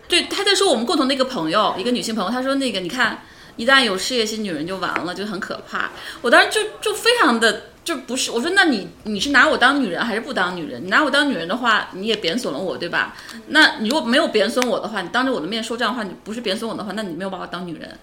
[0.06, 3.22] 对，他在说我们共同的一个朋友，一个女性朋友，他说那个你看。
[3.56, 5.90] 一旦有事业心，女人就完了，就很可怕。
[6.20, 10.84] 我当时就就非常的就不是，我说那你你是拿我当女人还是不当女人？
[10.84, 13.16] 你拿我当女人的话，你也贬损了我，对吧？
[13.48, 17.98] 那你如果没有贬损我的话，你当着我的面说这样的话，你不是贬损我的话，那你没有把我当女人。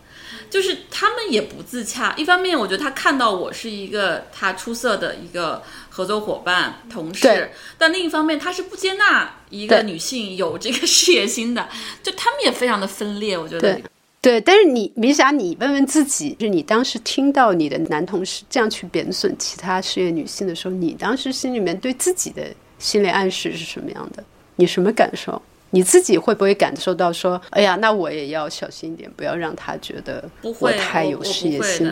[0.50, 2.14] 就是他们也不自洽。
[2.18, 11.70] 一方面，我觉得他看到我是一个他出色的一个合作伙伴、同事，但另一方面，他是不接纳一个女性有这个事业心的。
[12.02, 13.80] 就他们也非常的分裂，我觉得。
[14.22, 22.44] 对，但是你米霞，你问问自己，就是你当时听到你的男同事这样去贬损其他事业女性的时候，你当时心里面对自己的
[22.78, 24.22] 心理暗示是什么样的？
[24.58, 25.42] 你什么感受？
[25.70, 31.90] 你自己会不会感受到说，哎呀，那我也要小心一点，不要让他觉得我太有事业心。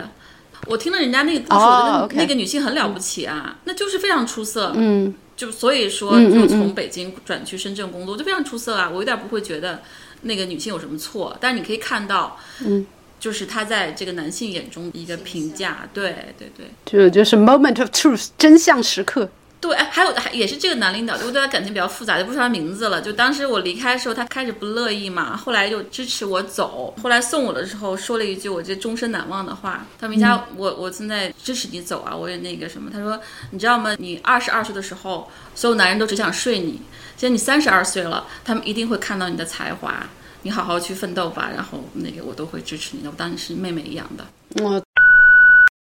[0.66, 4.72] 我听了人家那个故事，我觉得那个女性很了不起啊，那就是非常出色。
[4.76, 8.90] 嗯，就所以说，就从北京转去深圳工作，就非常出色啊。
[8.90, 9.80] 我有点不会觉得。
[10.22, 11.36] 那个女性有什么错？
[11.40, 12.86] 但是你可以看到，嗯，
[13.20, 19.30] 就是她在这个男性眼中的一个评价，对对对，就就是 moment of truth 真相时刻。
[19.60, 23.02] 对，哎，还有还也是这个男领导，就对他感情比较复杂，就不说他名字了。
[23.02, 26.94] 就当时我离开的时候，他开始不乐意嘛，后来就支持我走。
[27.02, 33.18] 后来送我的时候说了一句我这终身难忘的话：“他明佳，我我现在支持你走啊，我也那个什么。”他说
[33.50, 33.96] ：“你知道吗？
[33.98, 36.80] 你二十二岁的时候，所有男人都只想睡你。
[37.16, 40.06] 现在你三十二岁了，他们一定会看到你的才华。
[40.42, 43.10] 你好好去奋斗吧，然后那个我都会支持你的。
[43.10, 44.24] 我当你是妹妹一样的。”
[44.62, 44.80] 我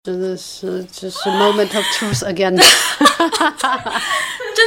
[0.09, 2.57] 真的是只是 moment of truth again。
[2.57, 2.63] 真的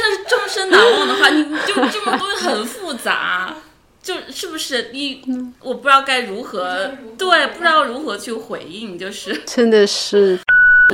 [0.09, 3.53] 是终身难忘的话，你就这么东西很复杂，
[4.01, 5.21] 就是不是你？
[5.59, 10.39] 我不知道该如何对，不知道如何去回应，就是真的是。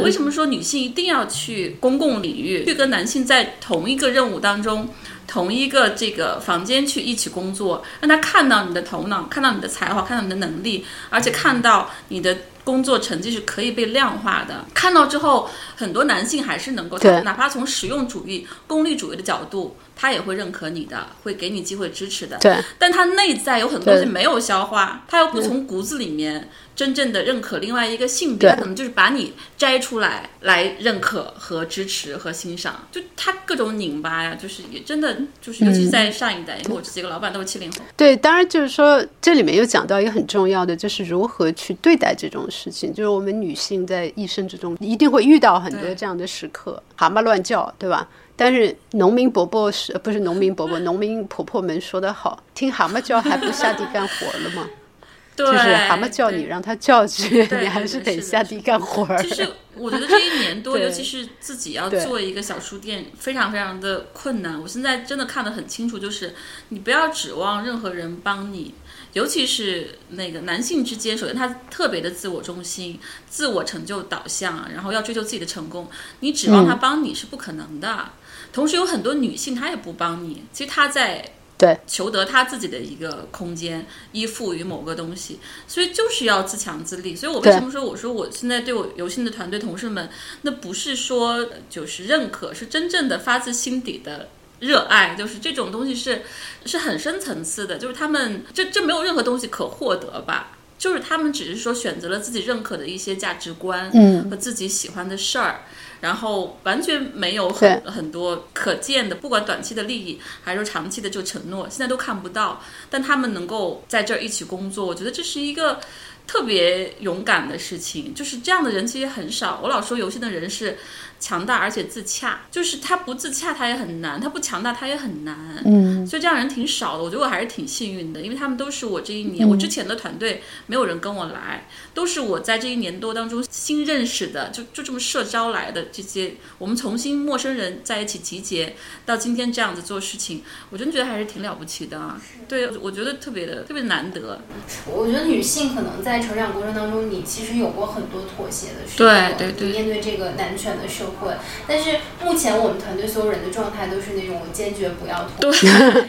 [0.01, 4.89] 为什么说女性一定要去公共领域，去跟男性在同一个任务当中
[5.29, 12.35] 同一个这个房间去一起工作，让他看到你的头脑，看到你的才华，看到你的能力，而且看到你的。
[12.61, 14.63] 工作成绩是可以被量化的。
[14.75, 22.37] 看到之后，很多男性还是能够，对哪怕从实用主义、功利主义的角度，他也会认可你的，会给你机会支持的。
[22.37, 32.87] 对，但他内在有很多东西没有消化，他又不从骨子里面真正的认可另外一个性别，他可能就是把你摘出来来认可和支持和欣赏。
[32.93, 37.79] 就他各种拧巴呀，就是也真的就是，尤其是在上一代，因为我这几个老板都是七零后。
[37.97, 42.93] 对，当然就是说，这里面又讲到一个很重要的，就是如何去对待这种事情。
[42.93, 48.07] 就是我们女性在一生之中一定会遇到很多这样的时刻，蛤蟆乱叫，对吧？
[48.39, 54.67] 但是农民伯伯是呃不是农民伯伯，农民婆婆们说得好，听蛤蟆叫还不下地干活了吗？
[55.35, 59.21] 对，就是蛤蟆叫你，让它叫去， 你还是得下地干活儿。
[59.21, 64.61] 其实我觉得这一年多， 尤其是自己要做一个小书店，非常非常的困难。
[64.61, 66.33] 我现在真的看得很清楚，就是
[66.69, 68.73] 你不要指望任何人帮你，
[69.13, 75.87] 尤其是那个男性之间，首先他特别的自我中心、自我成就导向，然后要追求自己的成功，
[76.19, 78.09] 你指望他嗯帮你是不可能的。
[78.51, 81.77] 同时有很多女性她也不帮你，其实她在对。
[81.85, 87.15] 求得她自己的一个空间，依附于某个东西，所以就是要自强自立。
[87.15, 90.09] 所以我为什么说我说我现在对我游戏的团队同事们，
[90.43, 94.29] 那不是说就是认可，是真正的发自心底的。
[94.59, 95.15] 热爱。
[95.15, 96.21] 就是这种东西是
[96.65, 104.29] 是很深层次的，就是他们这这没有任何东西可获得吧，就是他们只是说选择了自己认可的一些价值观，嗯。
[104.29, 105.61] 和自己喜欢的事儿，
[106.01, 112.61] 然后完全没有很很多可见的，不管短期的利益还是说长期的这个承诺，现在都看不到。
[112.89, 115.79] 但他们能够在这儿一起工作，我觉得这是一个
[116.25, 118.13] 特别勇敢的事情。
[118.13, 119.59] 就是这样的人其实很少。
[119.61, 120.77] 我老说游戏的人是
[121.19, 125.61] 强大而且自洽，就是他不自洽他也很难，他不强大他也很难。
[125.65, 142.19] 嗯，所以这样人挺少的，我觉得我还是挺幸运的，因为他们都是我这一年，我之前的团队没有人跟我来，都是我在这一年多当中新认识的，就就这么社招来的这些，我们重新陌生人在一起集结，到今天这样子做事情，我真觉得还是挺了不起的啊。
[142.47, 144.41] 对，我觉得特别的特别难得。
[144.85, 151.33] 我觉得女性可能在成长过程当中，你其实有过很多妥协的时候对刻，对对你面对这个男权的社会。
[151.67, 155.67] 但是目前我们团队所有人的状态都是那种我坚决不要妥协，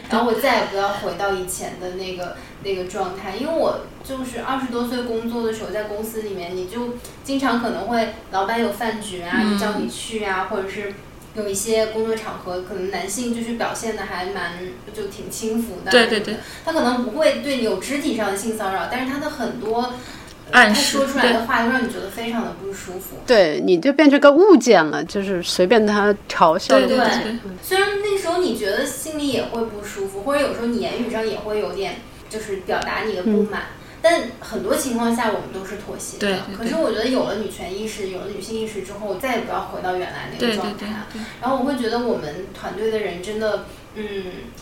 [0.09, 10.93] 然后我再也不要回到以前的那个那个状态，因为我就是二十多岁工作的时候，在公司里面，你就经常可能会老板有饭局啊，叫你去啊，或者是。
[11.33, 14.51] 有一些工作场合，可能男性就是表现的还蛮
[14.93, 16.35] 就挺轻浮的，对对对，
[16.65, 20.20] 他可能不会对你有肢体上的性骚扰，但是他的很多他
[20.51, 23.17] 暗示说出来的话，就让你觉得非常的不舒服。
[23.25, 31.95] 对，你就变成个物件了，就是随便他嘲笑对对的对对虽然那时候你觉得心里也会不舒服，或者有时候你言语上也会有点
[32.29, 33.63] 就是表达你的不满，
[34.01, 36.27] 但很多情况下我们都是妥协的。
[36.27, 41.07] 对对对可是我觉得有了女权意识，有了女性意识之后，再也不要回到原来那个状态对了。
[41.13, 43.65] 对，然后我会觉得我们团队的人真的，
[43.95, 44.03] 嗯，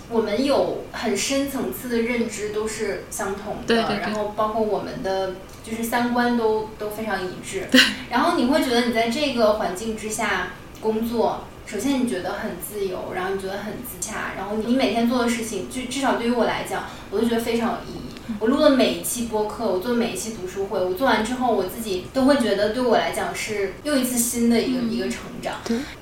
[0.10, 7.68] 我们有很深层次的认知都是相同的，对对对然后包括我们的就是三观都都非常一致。
[8.10, 11.46] 然后你会觉得你在这个环境之下工作。
[11.68, 18.09] 首先，你觉得很自由，然后你觉得很自洽，然后你每天做的事情，就至少对于我来讲，我就觉得非常有意义。
[18.40, 25.56] 我录的每一期播客，我做每一期读书会，我做完之后，我自己都会觉得对我来讲是又一次新的一个、一个成长。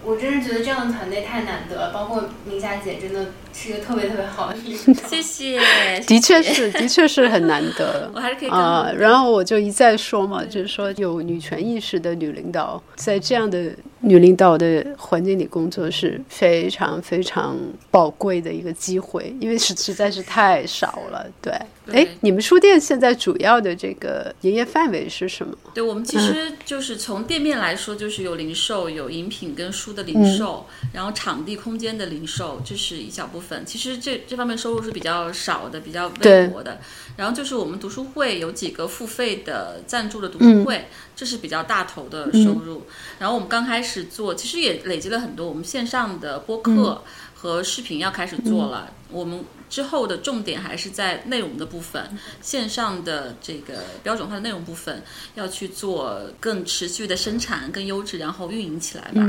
[0.04, 5.04] 我真是觉得这样的团队太难得了，包括明霞姐真的是一个特别特别好的领导。
[5.08, 5.60] 谢谢。
[6.02, 13.72] 的确是，的确是很难得 我还是可以啊、然后我就一再说嘛，就是说有女权意识的女领导，在这样的
[14.02, 17.58] 女领导的环境里工作是非常非常
[17.90, 21.26] 宝贵的一个机会，因为实实在是太少了。
[21.42, 21.54] 对，
[21.86, 25.56] 对哎，你们书店现在主要的这个营业范围是什么？
[25.74, 33.66] 对我们其实就是从店面来说，就是有零售、有饮品跟书的零售，然后场地空间的零售，这是一小部分。
[33.66, 36.80] 其实这这方面收入是比较少的，比较微薄的。
[37.16, 42.84] 然后就是我们读书会有几个付费的赞助的读书会，这是比较大头的收入。
[43.18, 45.48] 然后我们刚开始做，其实也累积了很多。
[45.48, 49.44] 我们线上的播客和视频要开始做了，我们。
[49.70, 55.04] 之后的重点还是在内容的部分，线上的这个标准化的内容部分
[55.36, 59.22] 要去做更持续的生产、更优质，然后运营起来吧。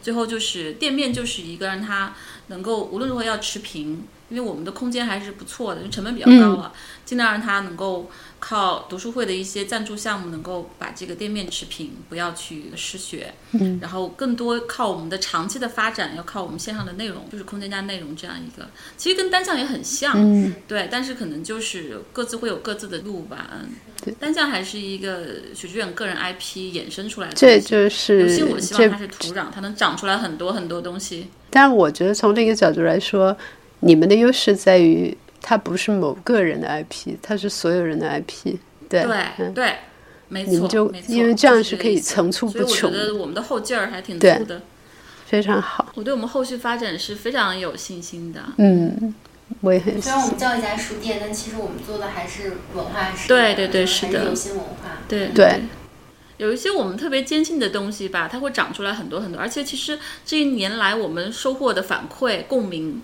[0.00, 2.14] 最后就是店面就是一个让它
[2.46, 6.72] 能够无论如何要持平，因为我们的空间还是不错的，因为成本比较高啊，
[7.04, 13.34] 尽量让它能够靠读书会的一些赞助项目，能够把这个店面持平，不要去失血。
[13.52, 23.50] 嗯，然后更多靠我们的长期的发展，要靠我们线上的内容，就是空间加内容这样一个，其实跟单向也很像，嗯，对，但是可能就是各自会有各自的路吧。
[23.52, 23.70] 嗯
[24.02, 31.28] 对，单向还是一个许知远个人 IP 衍生出来的东这，就是游戏我希望它是土壤，它能长出来很多很多东西。
[31.50, 33.36] 但我觉得从另一个角度来说，
[33.80, 38.56] 你们的优势在于它不是某个人的 IP，它是所有人的 IP。
[38.88, 39.74] 对对嗯对，
[40.28, 44.62] 没错，你们就因为这样是可以层出不所以我穷觉得我们的后劲儿还挺足的。
[45.26, 45.92] 非常好。
[45.94, 48.40] 我对我们后续发展是非常有信心的。
[48.58, 49.14] 嗯，
[49.60, 54.98] 我也很虽然我们叫一家书店，但其实我们做的还是文化事，对对对是的文化。
[55.08, 55.60] 对对，
[56.38, 63.00] 有一些我们特别坚信的东西吧，它会长出来很多很多，而且其实这一年来我们收获的反馈共鸣，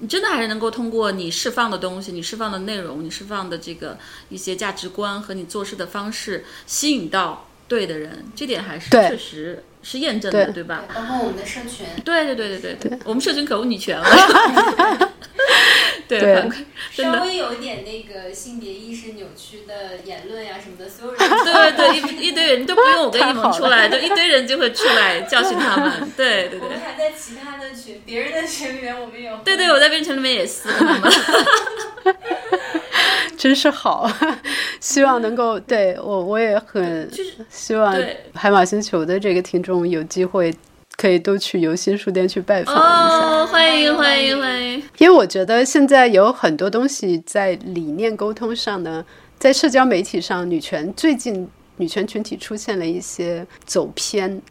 [0.00, 3.98] 你真的还是能够通过你释放的东西、你释放的内容、你释放的这个
[4.30, 9.10] 一些价值观和你做事的方式，吸引到对的人，这点还是对。
[9.10, 10.84] 确实是验证的，对对吧？
[10.88, 14.04] 对包括我们的社群，对对对对对我们社群可无女权了。
[16.06, 16.50] 对，
[16.90, 26.12] 稍微有一点那个性别意识扭曲的言论呀、什么的，所有人对对对，一一堆人都不用我跟一萌出来，就一堆人就会出来教训他们。
[26.16, 29.36] 对对对我们，还在其他的群，别人的群里面我们有。
[29.44, 31.00] 对对，我在编程里面也撕他们。
[33.38, 34.10] 真是好，
[34.80, 37.96] 希望能够对我我也很就是希望
[38.34, 40.54] 海马星球的这个听众有机会
[40.96, 42.82] 可以都去游心书店去拜访一下。
[42.82, 44.82] 哦，欢迎欢迎欢迎！
[44.98, 49.04] 因为我觉得现在有很多东西在理念沟通上呢，
[49.38, 54.42] 在社交媒体上，女权最近女权群体出现了一些走偏。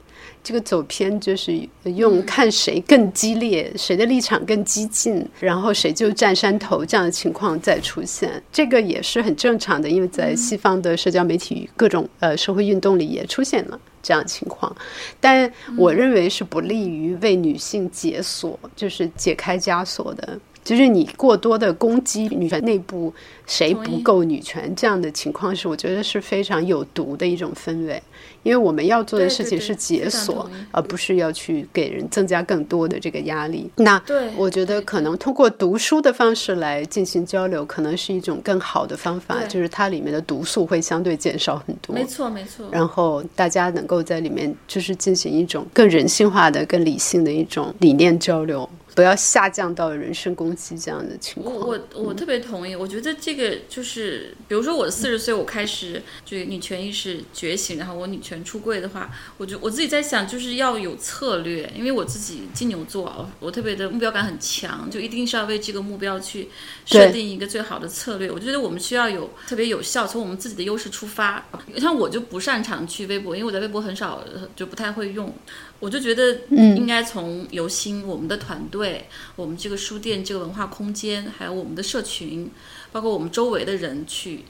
[0.41, 14.75] 这个走偏就是用看谁更激烈，谁的立场更激进，然后谁就占山头这样的情况再出现，这个也是很正常的，因为在西方的社交媒体各种呃社会运动里也出现了这样的情况，
[15.19, 20.39] 但我认为是不利于为女性解锁，就是解开枷锁的。
[20.61, 23.11] 就是你过多的攻击女权内部
[23.47, 27.99] 谁不够女权这样的情况是，我觉得是非常有毒的一种氛围。
[28.43, 33.69] 因为我们要做的事情是解锁而不是要去给人增加更多的这个压力。
[33.75, 34.01] 那
[34.35, 41.93] 我觉得可能通过读书的方式来进行交流，可能是一种更好的方法，就是它里面的毒素会相对减少很多。
[41.93, 42.65] 没错没错。
[42.71, 51.55] 然后大家能够在里面就是进行一种更人性化的、更理性的一种理念交流，不要下降到人身攻击这样的情况。
[51.55, 66.49] 我我我特别同意，我觉得这个就是，比如说我四十岁，我开始就女权意识觉醒，然后我女权出柜的话，我就我自己在想，就是要有策略，因为我自己金牛座啊，我特别的目标感很强，就一定是要为这个目标去
[66.85, 68.29] 设定一个最好的策略。
[68.31, 71.45] 我觉得我们需要有特别有效，从我们自己的优势出发。
[71.77, 75.33] 像我就不擅长去微博，因为我在微博很少，呃就不太会用。
[75.79, 82.51] 我就觉得应该从由心我们的团队、我们这个书店、这个文化空间，还有我们的社群，
[82.91, 84.43] 包括我们周围的人去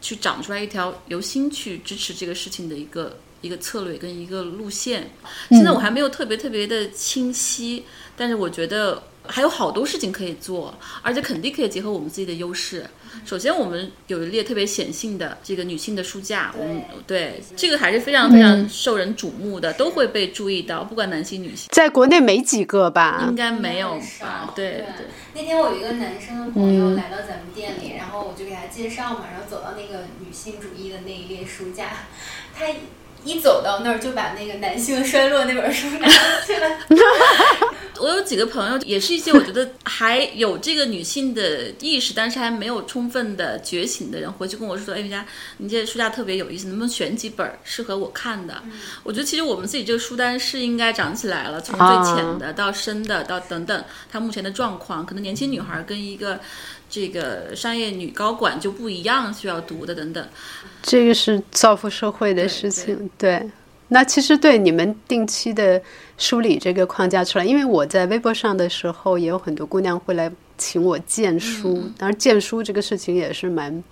[0.00, 5.10] 去长出来一条由心去支持这个事情的一个一个策略跟一个路线。
[5.50, 7.84] 现在我还没有特别特别的清晰，
[8.16, 12.86] 但是我觉得还有好多事情可以做，而且肯定可以结合我们自己的优势。
[13.24, 24.52] 首先，我们有一列特别显性的这个女性的书架，我们对这个还是非常非常受人瞩目的，都会被注意到，不管男性女性，在国内没几个吧应，该没有吧？
[24.54, 25.06] 对对对。
[25.34, 32.06] 那天我有一个男生的朋友来到咱们店里，然后我就给他介绍嘛，然后走到那个女性主义的那一列书架，
[32.54, 32.66] 他
[33.26, 36.08] 一走到那儿就把那个《男性衰落》那本书拿
[36.46, 36.78] 起来，
[37.98, 48.62] 我有几个朋友，也是一些我觉得还有这个女性的意识，但是还没有充分的觉醒的人，回去跟我说：“哎，人家你这书架特别有意思，能不能选几本适合我看的？”
[49.02, 56.38] 我觉得其实我们自己这个书单是应该长起来了，从最浅的到深的到等等，它目前的状况，可能年轻女孩跟一个
[56.88, 60.28] 这个商业女高管就不一样，需要读的等等。
[60.82, 63.10] 这个是造福社会的事情。
[63.18, 63.50] 对，
[63.88, 65.80] 那其实对你们定期的
[66.16, 73.82] 梳理这个框架出来，因为我在微博上的时候，也有很多姑娘会来请我荐书，嗯当然荐书这个事情也是蛮。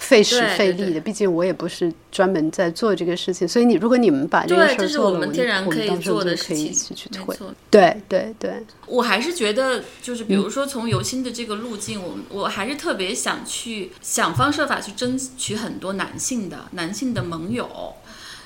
[0.00, 7.36] 费时费力的，毕竟我也不是专门在做这个事情，所以你如果你们把这个对，事儿做了，我们天然可以我们到时候做的事就可以一情起去，推。
[7.70, 17.94] 对对对，我还是觉得，就是比如说从游心的这个路径，我我还是特别想去想方设法去争取很多男性的男性的盟友，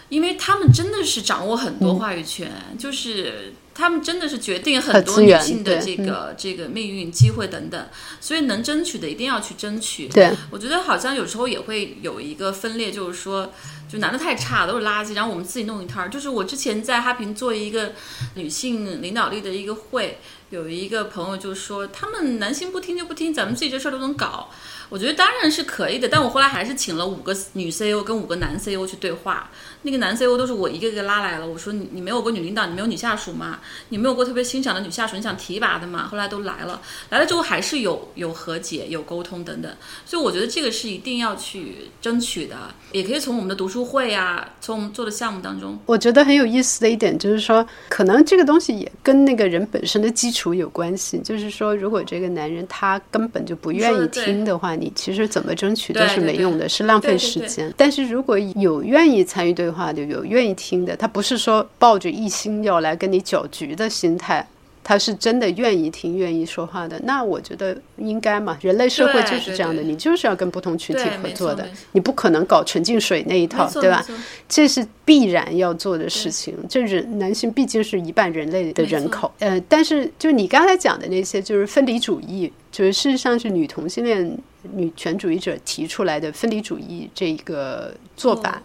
[0.09, 7.89] 因为他们真的是掌握很多话语权，就是他们真的是决定很多女性的这个、这个命运、机会等等，
[8.21, 10.07] 所以能争取的一定要去争取。
[10.09, 13.53] 对，我觉得好像有时候也会有一个分裂，就是说，
[13.91, 16.09] 就男的太差，都是垃圾，然后我们自己弄一摊儿。
[16.09, 17.93] 就是我之前在哈平做一个
[18.35, 20.19] 女性领导力的一个会，
[20.51, 24.49] 有一个朋友就说，他们男性不听就不听，咱们自己这事儿都能搞。
[24.89, 29.51] 我觉得当然是可以的，但我后来还是请了五个女 CEO 跟五个男 CEO 去对话。
[29.83, 31.47] 那个男 CEO 都是我一个一个拉来了。
[31.47, 33.61] 我说你你没有过女领导，你没有女下属吗？
[33.91, 36.09] 你没有过特别欣赏的女下属，你想提拔的吗？
[36.11, 36.81] 后来都来了，
[37.11, 39.71] 来了之后还是有有和解、有沟通等等。
[40.07, 42.57] 所以我觉得这个是一定要去争取的，
[42.93, 45.79] 也可以从我们的读书会啊，从我们做的项目当中。
[45.85, 51.19] 我觉得很有意思的一点就是说，可能这个东西也跟那个人本身的基础有关系。
[51.19, 57.73] 就是说，如果这个男人他根本就不愿意听的话，你其实怎么争取都是没用的，是浪费时间。
[57.77, 64.47] 但是如果有愿意参与对话的，有愿意听的，他不是说抱着一心要来跟你搅局的心态。
[64.85, 68.57] 他是真的愿意听、愿意说话的，那我觉得应该嘛。
[68.61, 74.05] 人类社会就是这样的，你就是要跟不同群体合作的你不可能搞纯净水那一套对吧？
[74.47, 76.55] 这是必然要做的事情。
[76.69, 84.39] 这人男性毕竟是一半人类的人口，呃，但是就你刚才讲的那些，就是分离主义，就是事实上是女同性恋
[84.75, 88.63] 女权主义者提出来的分离主义这一个做法。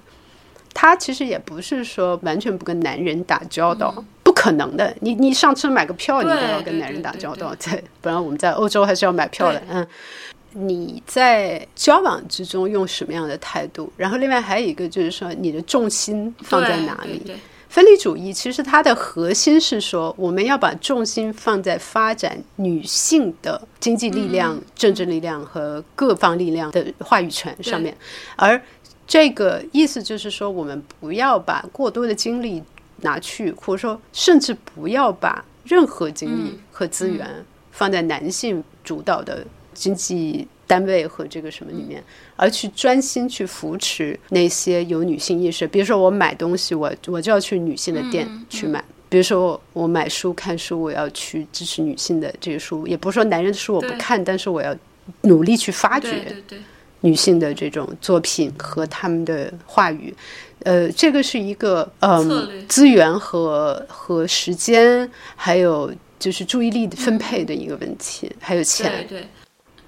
[0.74, 3.94] 他其实也不是说完全不跟男人打交道，
[4.24, 4.96] 不可能的。
[5.02, 9.62] 你你上车买个票，你都要跟男人打交道，对对，不然我们在欧洲还是要买票的。
[9.70, 9.86] 嗯，
[10.54, 13.92] 你在交往之中用什么样的态度？
[13.98, 17.22] 然后另外还有一个就是说，你的重心放在哪里？
[17.70, 27.96] 分离主义其实它的核心是说，我们要把重心放在发展女性的经济力量、嗯政治力量和各方力量的话语权上面，
[28.36, 28.60] 而
[29.10, 32.64] 这个意思就是说，我们不要把过多的精力
[32.98, 37.28] 拿去，或者说甚至不要把任何精力嗯和资源
[37.72, 42.04] 放在男性主导的经济单位和这个什么里面，
[42.36, 45.68] 而去专心去扶持那些有女性意识。
[45.68, 48.84] 比如说，我买东西，我我就要去女性的店嗯去买。
[49.10, 54.76] 比如说，我买书看书，我要去支持女性的这个书，也不是说男人的书我不看，但是我要
[55.22, 56.60] 努力去发掘对对对，
[57.02, 60.14] 女性的这种作品和他们的话语，
[60.64, 69.06] 呃，这个是一个策嗯略资源和和时间，还有就是注意力的分配的一个问题，还有钱。
[69.08, 69.28] 对。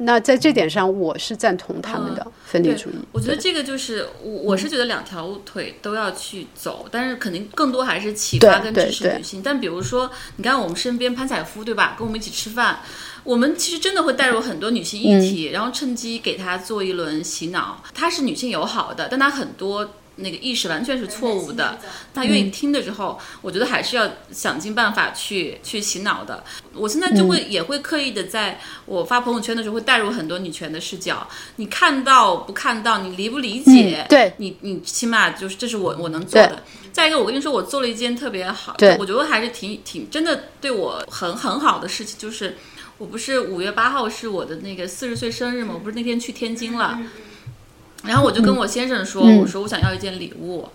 [0.03, 2.95] 那在这点上，我是赞同他们的分离主义。
[3.11, 9.43] 我觉得这个就是我，我是觉得两条腿都要去走，但是肯定更多还是启发跟支持女性。
[9.43, 12.79] 但比如说，你看我们身边潘采夫对吧，跟我们一起吃饭，
[13.23, 17.83] 我们其实真的会带入很多女性议题，然后趁机给她做一轮洗脑。
[17.93, 19.89] 她是女性友好的，但她很多。
[20.17, 21.79] 那个意识完全是错误的，
[22.13, 26.43] 她愿意听的之后，我觉得还是要想尽办法去去洗脑的。
[26.75, 31.27] 我现在就会、也会刻意的在我发朋友圈的时候，会带入很多女权的视角。
[31.55, 34.05] 你看到不看到，你理不理解？
[34.05, 36.61] 嗯对你你起码就是这是我我能做的。
[36.91, 42.57] 再一个，我跟你说，我做了一件特别好，对我觉得还是挺挺真的对我很很好的事情，就是
[43.01, 47.01] 我不是五月八号是我的那个四十岁生日嘛，我不是那天去天津了，
[48.03, 49.39] 然后我就跟我先生说，嗯。
[49.39, 50.69] 我说我想要一件礼物。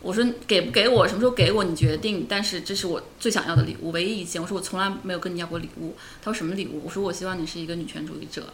[0.00, 4.40] 我说给不给我，什么时候给我你决定，但是这是我最想要的礼物，唯一一件。
[4.40, 5.96] 我说我从来没有跟你要过礼物。
[6.22, 6.82] 他说什么礼物？
[6.84, 8.44] 我说我希望你是一个女权主义者。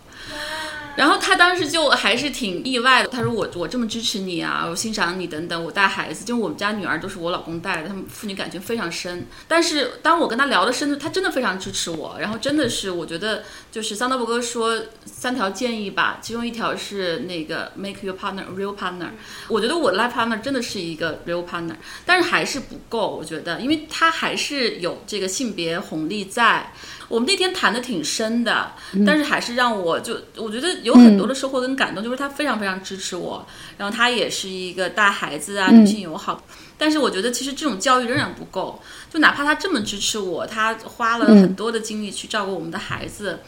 [0.97, 9.27] 然后他当时就还是挺意外的，他说我我这么支持你啊，我欣赏你等等，我带孩子，就我们家女儿都是我老公带的，他们父女感情非常深。
[9.47, 19.09] 但是当我跟他聊的深度，他真的非常支持我，然后真的是我觉得就是桑德伯格说三条建议吧，其中一条是那个 make your partner a real partner，
[19.49, 21.75] 我觉得我的 life partner 真的是一个 real partner，
[22.07, 26.73] 但是还是不够，我觉得，因为他还是有这个性别红利在。
[27.07, 28.73] 我们那天谈的挺深的，
[29.07, 33.47] 但是还是让我就我觉得有很多的收获跟感动，就是他非常非常支持我，
[33.77, 36.43] 然后他也是一个带孩子啊，女性友好。
[36.79, 38.83] 但是我觉得其实这种教育仍然不够，
[39.13, 43.41] 就哪怕他这么支持我，他花了很多的精力去照顾我们的孩子，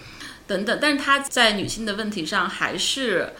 [0.46, 3.32] 等等，但是他在女性的问题上还是。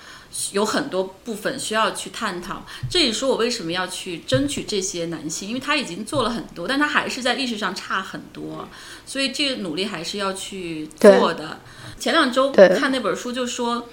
[0.52, 8.68] 有很多部分需要去探讨，这也是我为什么要去争取这些男性，因为他已经做了很多，但他还是在意识上差很多，
[9.06, 11.60] 所以这个努力还是要去做的。
[11.98, 13.88] 前两周看那本书就说，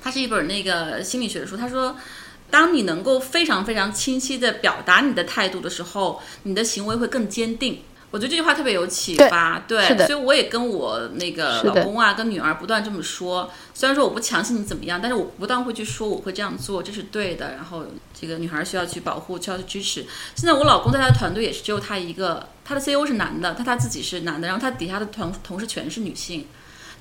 [0.00, 1.96] 它是一本那个心理学的书，他说，
[2.50, 7.80] 当你能够非常非常清晰的表达你的态度的时候，你的行为会更坚定。
[8.10, 13.50] 我觉得这句话特别有启发，对，所以我也跟我那个老公啊，跟女儿不断这么说。
[13.74, 17.52] 虽然说我不强行你怎么样，但是我不断会去说我会这样做，这是对的。
[17.52, 17.84] 然后
[18.18, 20.06] 这个女孩需要去保护，需要去支持。
[20.34, 26.46] 现在我老公在他的团队也是只有他一个，他的 CEO 是男的，他他自己是男的，然后他底下的同同事全是女性，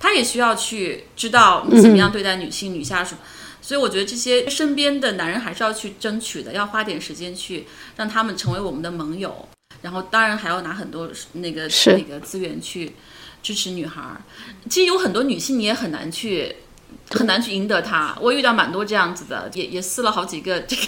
[0.02, 3.16] 他也需要去知道你怎么样对待女性、女下属。
[3.62, 7.66] 所以我觉得这些身边的男人还是要去争取的，要花点时间去
[7.96, 9.48] 让他们成为我们的盟友。
[9.88, 12.94] 然后当然还要拿很多那个那个资源去
[13.42, 14.22] 支持女孩儿。
[14.70, 16.54] 其实有很多女性你也很难去
[17.12, 18.14] 很难去赢得她。
[18.20, 20.82] 我遇到蛮多这样子的，也也撕了好几个这个。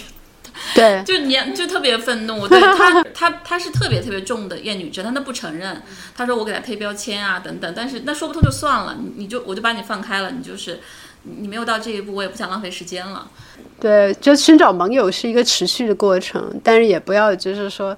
[0.74, 5.80] 对， 就你就特别愤怒，对他他他是特别特别重的厌女症，但他不承认，
[6.14, 10.80] 他说我给他贴标签啊等等，但是那说不通就算了，你你就我就把你放开了，你就是
[11.22, 13.30] 你没有到这一步，我也不想浪费时间了。
[13.80, 17.96] 对，就寻找盟友是一个持续的过程，但是也不要就是说。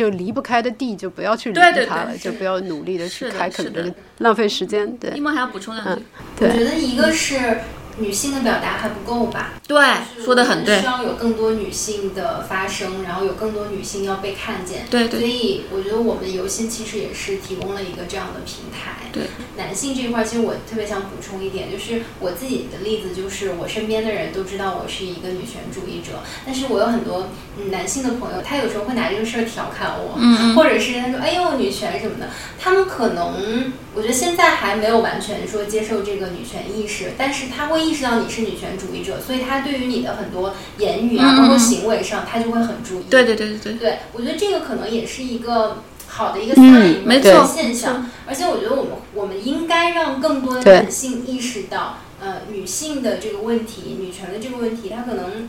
[0.00, 4.90] 就离不开的地，就不要去离对对它了，对就不要努力的去开垦这个，浪费时间。
[4.96, 6.04] 对一，萌还要补充两句，嗯
[6.38, 7.58] 我觉，得一个是
[8.00, 9.78] 女性的表达还不够吧，对，
[10.24, 10.80] 说的很对。
[10.80, 14.86] 需，要有更多女性的发声，然后有更多女性要被看见。
[14.90, 15.20] 对对。
[15.20, 19.08] 所以我觉得我们游戏其实也是提供了一个这样的平台。
[19.12, 19.24] 对，
[19.56, 27.28] 男性这一块，其实我特别想补充一点，就是我自己的例子，就是我身边的人都知道我是一个女权主义者，但是我有很多
[27.58, 30.54] 嗯男性的朋友，他有时候会拿这个事儿调侃我，嗯。
[30.54, 32.28] 或者是他说哎呦女权什么的，
[32.58, 43.04] 他们可能我觉得现在还没有完全说接受这个女权意识，但是他会意识到你是女权主义者，所以他对于你的很多言语啊，嗯包括行为上，他就会很注意。
[43.10, 48.08] 对对对对对，对，我觉得这个可能也是一个好的一个嗯 sign，、没错现象。
[48.26, 55.48] 而且我觉得我们我们应该让更多的对男性意识到，呃，女性的这个问题，女权的这个问题，它可能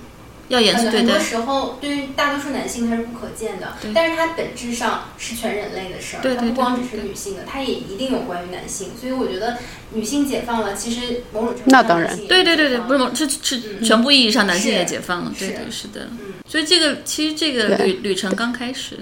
[0.52, 1.20] 要严肃对待很很多。
[1.20, 8.90] 时候对于大多数男性他是不可见的，但是它本质上是全人类的事儿，它不光只是女性的，它也一定有关于男性。
[9.00, 9.58] 所以我觉得
[9.94, 16.34] 女性解放了，其实某种程度那当然上男性对对对对，不是了是是全部意义上男性也解放了，对是对是的嗯。
[16.48, 18.98] 所以这个其实这个旅旅程刚开始，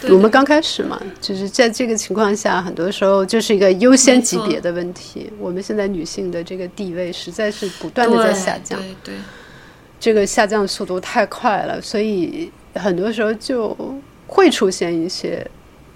[0.00, 5.30] 对对我们刚开始嘛，就是在这个情况下，很多时候就是一个优先级别的问题。
[5.38, 9.14] 我们现在女性的这个地位实在是不断的在下降，对对
[10.00, 13.76] 这个下降速度太快了，所以很多时候就
[14.26, 15.46] 会出现一些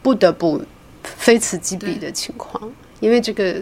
[0.02, 0.62] 不得不
[1.02, 2.70] 非此即彼的情况，
[3.00, 3.56] 因为这个。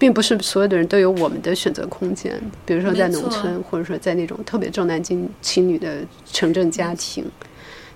[0.00, 2.32] 并不是所有的人都有我们的选择空间，
[2.64, 5.98] 比如说在农村，或者说在那种特别重男轻轻女的
[6.32, 7.22] 城镇家庭，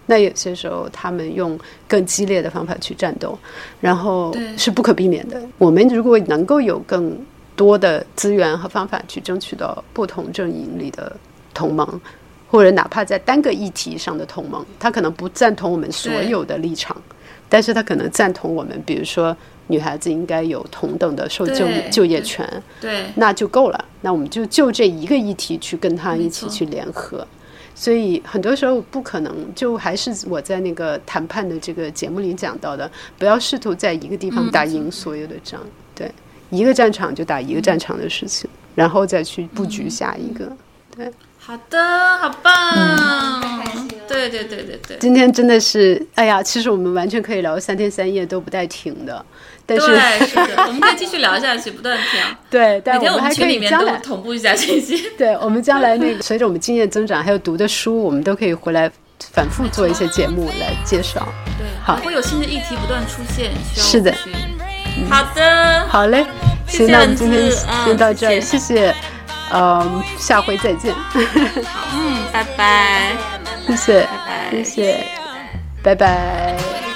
[0.05, 3.39] 那有些时候他们用更激烈的方法去战斗，
[3.81, 5.41] 然后是不可避免的。
[5.57, 7.19] 我们如果能够有更
[7.57, 11.17] 多的资源和方法去争取到不同阵营里的
[11.55, 12.01] 同盟，
[12.51, 16.95] 或者哪怕在单个议题上的同盟，他可能不赞同我们所有的立场，
[17.49, 19.35] 但是他可能赞同我们，比如说
[19.69, 22.47] 女孩子应该有同等的受就就业权，
[22.81, 23.85] 对那就够了。
[24.03, 27.27] 那我们就就这一个议题去跟他一起去联合。
[27.77, 35.61] 所以很多时候不可能，就还是我在那个谈判的这个节目里讲到的，不要试图在一个地方打赢所有的仗，
[35.93, 36.09] 对，
[36.51, 40.53] 一个战场就打一个战场的事情，然后再去布局下一个。
[40.97, 41.11] 对，
[41.47, 41.79] 好的，
[42.19, 43.63] 好棒，
[44.09, 44.97] 对对对对对。
[44.99, 49.23] 今天真的是，哎呀，其实我们完全可以聊三天三夜都不带停的，
[49.67, 52.27] 但是对，是的，我们可以继续聊下去，不断调。
[52.49, 55.11] 对，但我们们还可以将来同步一下信息。
[55.19, 58.91] 对我们将来那个 随着我们经验增长，还有读的书，我们都可以回来
[59.31, 61.29] 反复做一些节目来介绍。
[61.59, 64.15] 对，好会有新的议题不断出现，需要是的。
[65.11, 66.25] 好的，好嘞，
[66.67, 67.53] 行，谢谢那我们今天
[67.85, 68.95] 先到这儿，谢谢谢，
[69.57, 70.93] 嗯，下回再见，
[71.95, 73.13] 嗯，拜拜，
[73.69, 75.07] 谢谢，拜谢谢，
[75.83, 76.94] 拜拜。